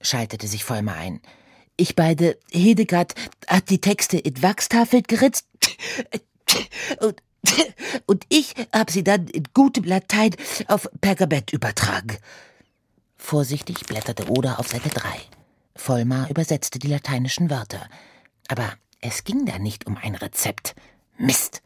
schaltete 0.00 0.46
sich 0.46 0.64
Vollmer 0.64 0.94
ein. 0.94 1.20
Ich 1.76 1.96
beide, 1.96 2.38
Hildegard 2.50 3.14
hat 3.46 3.70
die 3.70 3.80
Texte 3.80 4.18
in 4.18 4.42
Wachstafel 4.42 5.02
geritzt 5.02 5.46
und, 7.00 7.22
Und 8.06 8.24
ich 8.28 8.54
habe 8.72 8.90
sie 8.92 9.04
dann 9.04 9.26
in 9.28 9.44
gutem 9.54 9.84
Latein 9.84 10.34
auf 10.68 10.88
Pergament 11.00 11.52
übertragen. 11.52 12.16
Vorsichtig 13.16 13.86
blätterte 13.86 14.28
Oda 14.30 14.56
auf 14.56 14.68
Seite 14.68 14.88
3. 14.88 15.08
Vollmar 15.74 16.30
übersetzte 16.30 16.78
die 16.78 16.88
lateinischen 16.88 17.50
Wörter. 17.50 17.88
Aber 18.48 18.72
es 19.00 19.24
ging 19.24 19.46
da 19.46 19.58
nicht 19.58 19.86
um 19.86 19.96
ein 19.96 20.14
Rezept. 20.14 20.74
Mist. 21.18 21.62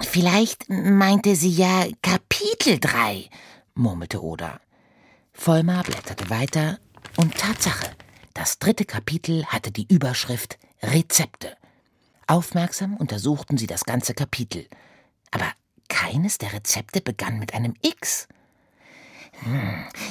Vielleicht 0.00 0.68
meinte 0.68 1.36
sie 1.36 1.50
ja 1.50 1.86
Kapitel 2.02 2.78
3, 2.80 3.28
murmelte 3.74 4.22
Oda. 4.22 4.60
Vollmar 5.32 5.84
blätterte 5.84 6.30
weiter 6.30 6.78
und 7.16 7.36
Tatsache, 7.36 7.94
das 8.34 8.58
dritte 8.58 8.84
Kapitel 8.84 9.44
hatte 9.46 9.70
die 9.70 9.86
Überschrift 9.88 10.58
Rezepte. 10.82 11.56
Aufmerksam 12.26 12.96
untersuchten 12.96 13.58
sie 13.58 13.66
das 13.66 13.84
ganze 13.84 14.14
Kapitel. 14.14 14.66
Aber 15.30 15.50
keines 15.88 16.38
der 16.38 16.52
Rezepte 16.52 17.00
begann 17.00 17.38
mit 17.38 17.54
einem 17.54 17.74
X. 17.82 18.26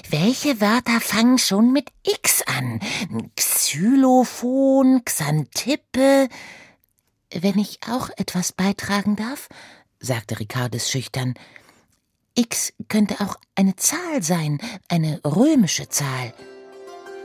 Welche 0.10 0.60
Wörter 0.60 1.00
fangen 1.00 1.38
schon 1.38 1.72
mit 1.72 1.89
X 2.04 2.41
an? 2.44 2.80
Xylophon, 3.36 5.04
Xantippe. 5.06 6.28
Wenn 7.34 7.58
ich 7.60 7.80
auch 7.89 8.10
etwas 8.17 8.52
beitragen 8.52 9.15
darf, 9.15 9.48
sagte 10.00 10.39
Ricardes 10.39 10.89
schüchtern. 10.89 11.36
X 12.36 12.74
könnte 12.88 13.22
auch 13.22 13.36
eine 13.56 13.76
Zahl 13.76 14.22
sein, 14.22 14.60
eine 14.89 15.22
römische 15.24 15.88
Zahl. 15.89 16.34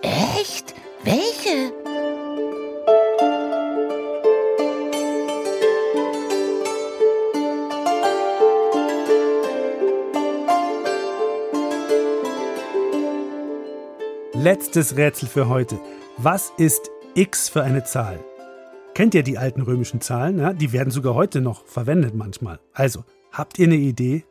Echt? 0.03 0.75
Welche? 1.03 1.73
Letztes 14.47 14.97
Rätsel 14.97 15.29
für 15.29 15.49
heute. 15.49 15.81
Was 16.19 16.53
ist 16.57 16.93
x 17.17 17.49
für 17.49 17.65
eine 17.65 17.83
Zahl? 17.83 18.25
Kennt 18.95 19.13
ihr 19.17 19.25
die 19.25 19.39
alten 19.39 19.61
römischen 19.61 20.01
Zahlen? 20.01 20.39
Ja, 20.39 20.53
die 20.53 20.71
werden 20.71 20.93
sogar 20.93 21.15
heute 21.17 21.41
noch 21.41 21.67
verwendet 21.67 22.15
manchmal. 22.15 22.61
Also, 22.73 23.03
habt 23.33 23.59
ihr 23.59 23.67
eine 23.67 23.75
Idee? 23.75 24.25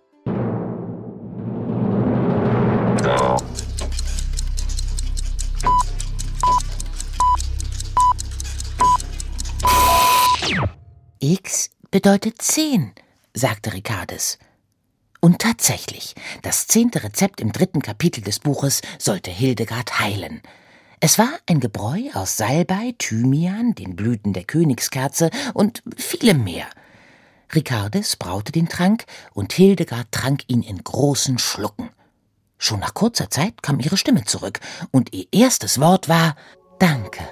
X 11.19 11.71
bedeutet 11.91 12.41
zehn, 12.41 12.93
sagte 13.33 13.73
Ricardes. 13.73 14.39
Und 15.25 15.39
tatsächlich, 15.39 16.13
das 16.43 16.67
zehnte 16.67 17.03
Rezept 17.03 17.41
im 17.41 17.51
dritten 17.51 17.81
Kapitel 17.81 18.21
des 18.21 18.37
Buches 18.37 18.83
sollte 18.99 19.31
Hildegard 19.31 19.99
heilen. 19.99 20.39
Es 20.99 21.17
war 21.17 21.31
ein 21.49 21.59
Gebräu 21.59 22.11
aus 22.13 22.37
Salbei, 22.37 22.93
Thymian, 22.99 23.73
den 23.73 23.95
Blüten 23.95 24.33
der 24.33 24.43
Königskerze 24.43 25.31
und 25.55 25.81
vielem 25.97 26.43
mehr. 26.43 26.67
Ricardes 27.55 28.17
braute 28.17 28.51
den 28.51 28.69
Trank 28.69 29.05
und 29.33 29.51
Hildegard 29.51 30.11
trank 30.11 30.41
ihn 30.45 30.61
in 30.61 30.83
großen 30.83 31.39
Schlucken. 31.39 31.89
Schon 32.59 32.81
nach 32.81 32.93
kurzer 32.93 33.31
Zeit 33.31 33.63
kam 33.63 33.79
ihre 33.79 33.97
Stimme 33.97 34.25
zurück 34.25 34.59
und 34.91 35.11
ihr 35.11 35.25
erstes 35.31 35.79
Wort 35.79 36.07
war 36.07 36.35
Danke. 36.77 37.23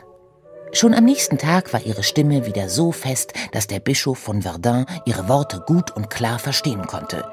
Schon 0.71 0.95
am 0.95 1.05
nächsten 1.05 1.37
Tag 1.37 1.71
war 1.73 1.85
ihre 1.85 2.01
Stimme 2.01 2.47
wieder 2.47 2.69
so 2.69 2.91
fest, 2.91 3.33
dass 3.51 3.67
der 3.67 3.79
Bischof 3.79 4.17
von 4.17 4.41
Verdun 4.41 4.87
ihre 5.05 5.29
Worte 5.29 5.63
gut 5.67 5.91
und 5.91 6.09
klar 6.09 6.39
verstehen 6.39 6.87
konnte. 6.87 7.23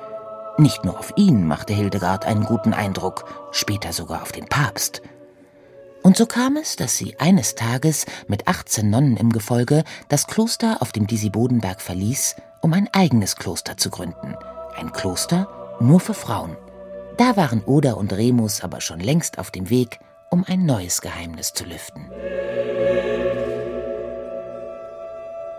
Nicht 0.61 0.85
nur 0.85 0.99
auf 0.99 1.14
ihn 1.16 1.46
machte 1.46 1.73
Hildegard 1.73 2.27
einen 2.27 2.44
guten 2.44 2.75
Eindruck, 2.75 3.25
später 3.51 3.94
sogar 3.94 4.20
auf 4.20 4.31
den 4.31 4.44
Papst. 4.44 5.01
Und 6.03 6.18
so 6.18 6.27
kam 6.27 6.59
es, 6.59 6.77
dass 6.77 6.99
sie 6.99 7.18
eines 7.18 7.55
Tages 7.55 8.05
mit 8.29 8.46
18 8.46 8.90
Nonnen 8.90 9.16
im 9.16 9.33
Gefolge 9.33 9.85
das 10.11 10.27
Kloster 10.27 10.83
auf 10.83 10.92
dem 10.92 11.07
Disibodenberg 11.07 11.81
verließ, 11.81 12.37
um 12.61 12.75
ein 12.75 12.90
eigenes 12.92 13.37
Kloster 13.37 13.79
zu 13.79 13.88
gründen. 13.88 14.37
Ein 14.77 14.92
Kloster 14.92 15.49
nur 15.81 15.99
für 15.99 16.12
Frauen. 16.12 16.59
Da 17.16 17.38
waren 17.38 17.64
Oda 17.64 17.94
und 17.94 18.12
Remus 18.12 18.62
aber 18.62 18.83
schon 18.83 19.01
längst 19.01 19.38
auf 19.38 19.51
dem 19.51 19.70
Weg, 19.70 19.99
um 20.29 20.44
ein 20.46 20.66
neues 20.66 21.01
Geheimnis 21.01 21.55
zu 21.55 21.64
lüften. 21.64 22.11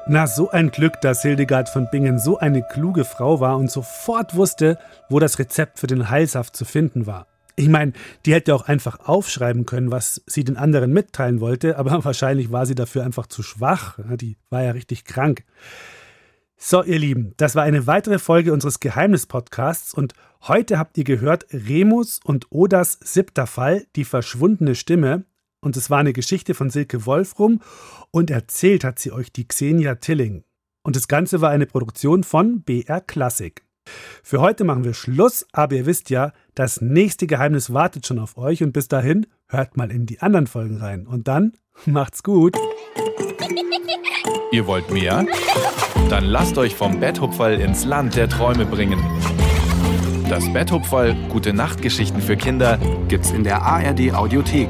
Na, 0.08 0.26
so 0.26 0.50
ein 0.50 0.72
Glück, 0.72 1.00
dass 1.02 1.22
Hildegard 1.22 1.70
von 1.70 1.88
Bingen 1.92 2.18
so 2.18 2.40
eine 2.40 2.64
kluge 2.64 3.06
Frau 3.06 3.40
war 3.40 3.58
und 3.58 3.70
sofort 3.70 4.36
wusste, 4.36 4.80
wo 5.10 5.20
das 5.20 5.38
Rezept 5.38 5.78
für 5.78 5.86
den 5.86 6.10
Heilsaft 6.10 6.56
zu 6.56 6.66
finden 6.66 7.06
war. 7.06 7.28
Ich 7.56 7.70
meine, 7.70 7.94
die 8.26 8.34
hätte 8.34 8.56
auch 8.56 8.68
einfach 8.68 9.08
aufschreiben 9.08 9.68
können, 9.68 9.92
was 9.92 10.24
sie 10.26 10.44
den 10.44 10.58
anderen 10.58 10.92
mitteilen 10.92 11.40
wollte, 11.40 11.78
aber 11.78 12.04
wahrscheinlich 12.04 12.52
war 12.52 12.66
sie 12.66 12.76
dafür 12.76 13.04
einfach 13.04 13.28
zu 13.28 13.44
schwach. 13.44 14.00
Die 14.16 14.38
war 14.50 14.64
ja 14.64 14.72
richtig 14.72 15.06
krank. 15.06 15.44
So, 16.58 16.84
ihr 16.84 17.00
Lieben, 17.00 17.34
das 17.38 17.56
war 17.56 17.64
eine 17.64 17.86
weitere 17.86 18.18
Folge 18.18 18.54
unseres 18.54 18.80
Geheimnis-Podcasts 18.80 19.94
und 19.94 20.14
heute 20.48 20.80
habt 20.80 20.98
ihr 20.98 21.04
gehört 21.04 21.46
Remus 21.52 22.20
und 22.24 22.48
Odas 22.50 23.00
siebter 23.04 23.48
Fall, 23.48 23.86
die 23.96 24.06
verschwundene 24.06 24.76
Stimme. 24.76 25.26
Und 25.64 25.78
es 25.78 25.90
war 25.90 26.00
eine 26.00 26.12
Geschichte 26.12 26.56
von 26.56 26.72
Silke 26.72 27.06
Wolfrum 27.06 27.60
und 28.10 28.32
erzählt 28.32 28.84
hat 28.84 28.98
sie 28.98 29.12
euch 29.12 29.32
die 29.32 29.48
Xenia 29.48 29.96
Tilling. 29.96 30.44
Und 30.84 30.96
das 30.96 31.08
Ganze 31.08 31.40
war 31.40 31.52
eine 31.52 31.68
Produktion 31.68 32.24
von 32.24 32.64
BR 32.64 33.00
Classic. 33.02 33.64
Für 34.24 34.42
heute 34.42 34.64
machen 34.64 34.84
wir 34.84 34.94
Schluss, 34.94 35.46
aber 35.52 35.76
ihr 35.76 35.86
wisst 35.86 36.10
ja, 36.10 36.34
das 36.56 36.82
nächste 36.82 37.28
Geheimnis 37.28 37.74
wartet 37.74 38.08
schon 38.08 38.20
auf 38.20 38.38
euch 38.38 38.64
und 38.64 38.74
bis 38.74 38.88
dahin 38.88 39.28
hört 39.48 39.78
mal 39.78 39.92
in 39.92 40.08
die 40.08 40.20
anderen 40.20 40.48
Folgen 40.48 40.78
rein. 40.78 41.06
Und 41.06 41.28
dann 41.28 41.54
macht's 41.86 42.24
gut. 42.24 42.58
Ihr 44.52 44.66
wollt 44.66 44.90
mehr? 44.92 45.26
Dann 46.10 46.26
lasst 46.26 46.58
euch 46.58 46.76
vom 46.76 47.00
Betthupferl 47.00 47.60
ins 47.60 47.86
Land 47.86 48.16
der 48.16 48.28
Träume 48.28 48.66
bringen. 48.66 49.00
Das 50.28 50.52
Betthupferl 50.52 51.16
Gute 51.30 51.54
Nachtgeschichten 51.54 52.22
für 52.22 52.36
Kinder 52.36 52.80
gibt's 53.08 53.32
in 53.32 53.44
der 53.44 53.62
ARD 53.62 54.14
Audiothek 54.14 54.70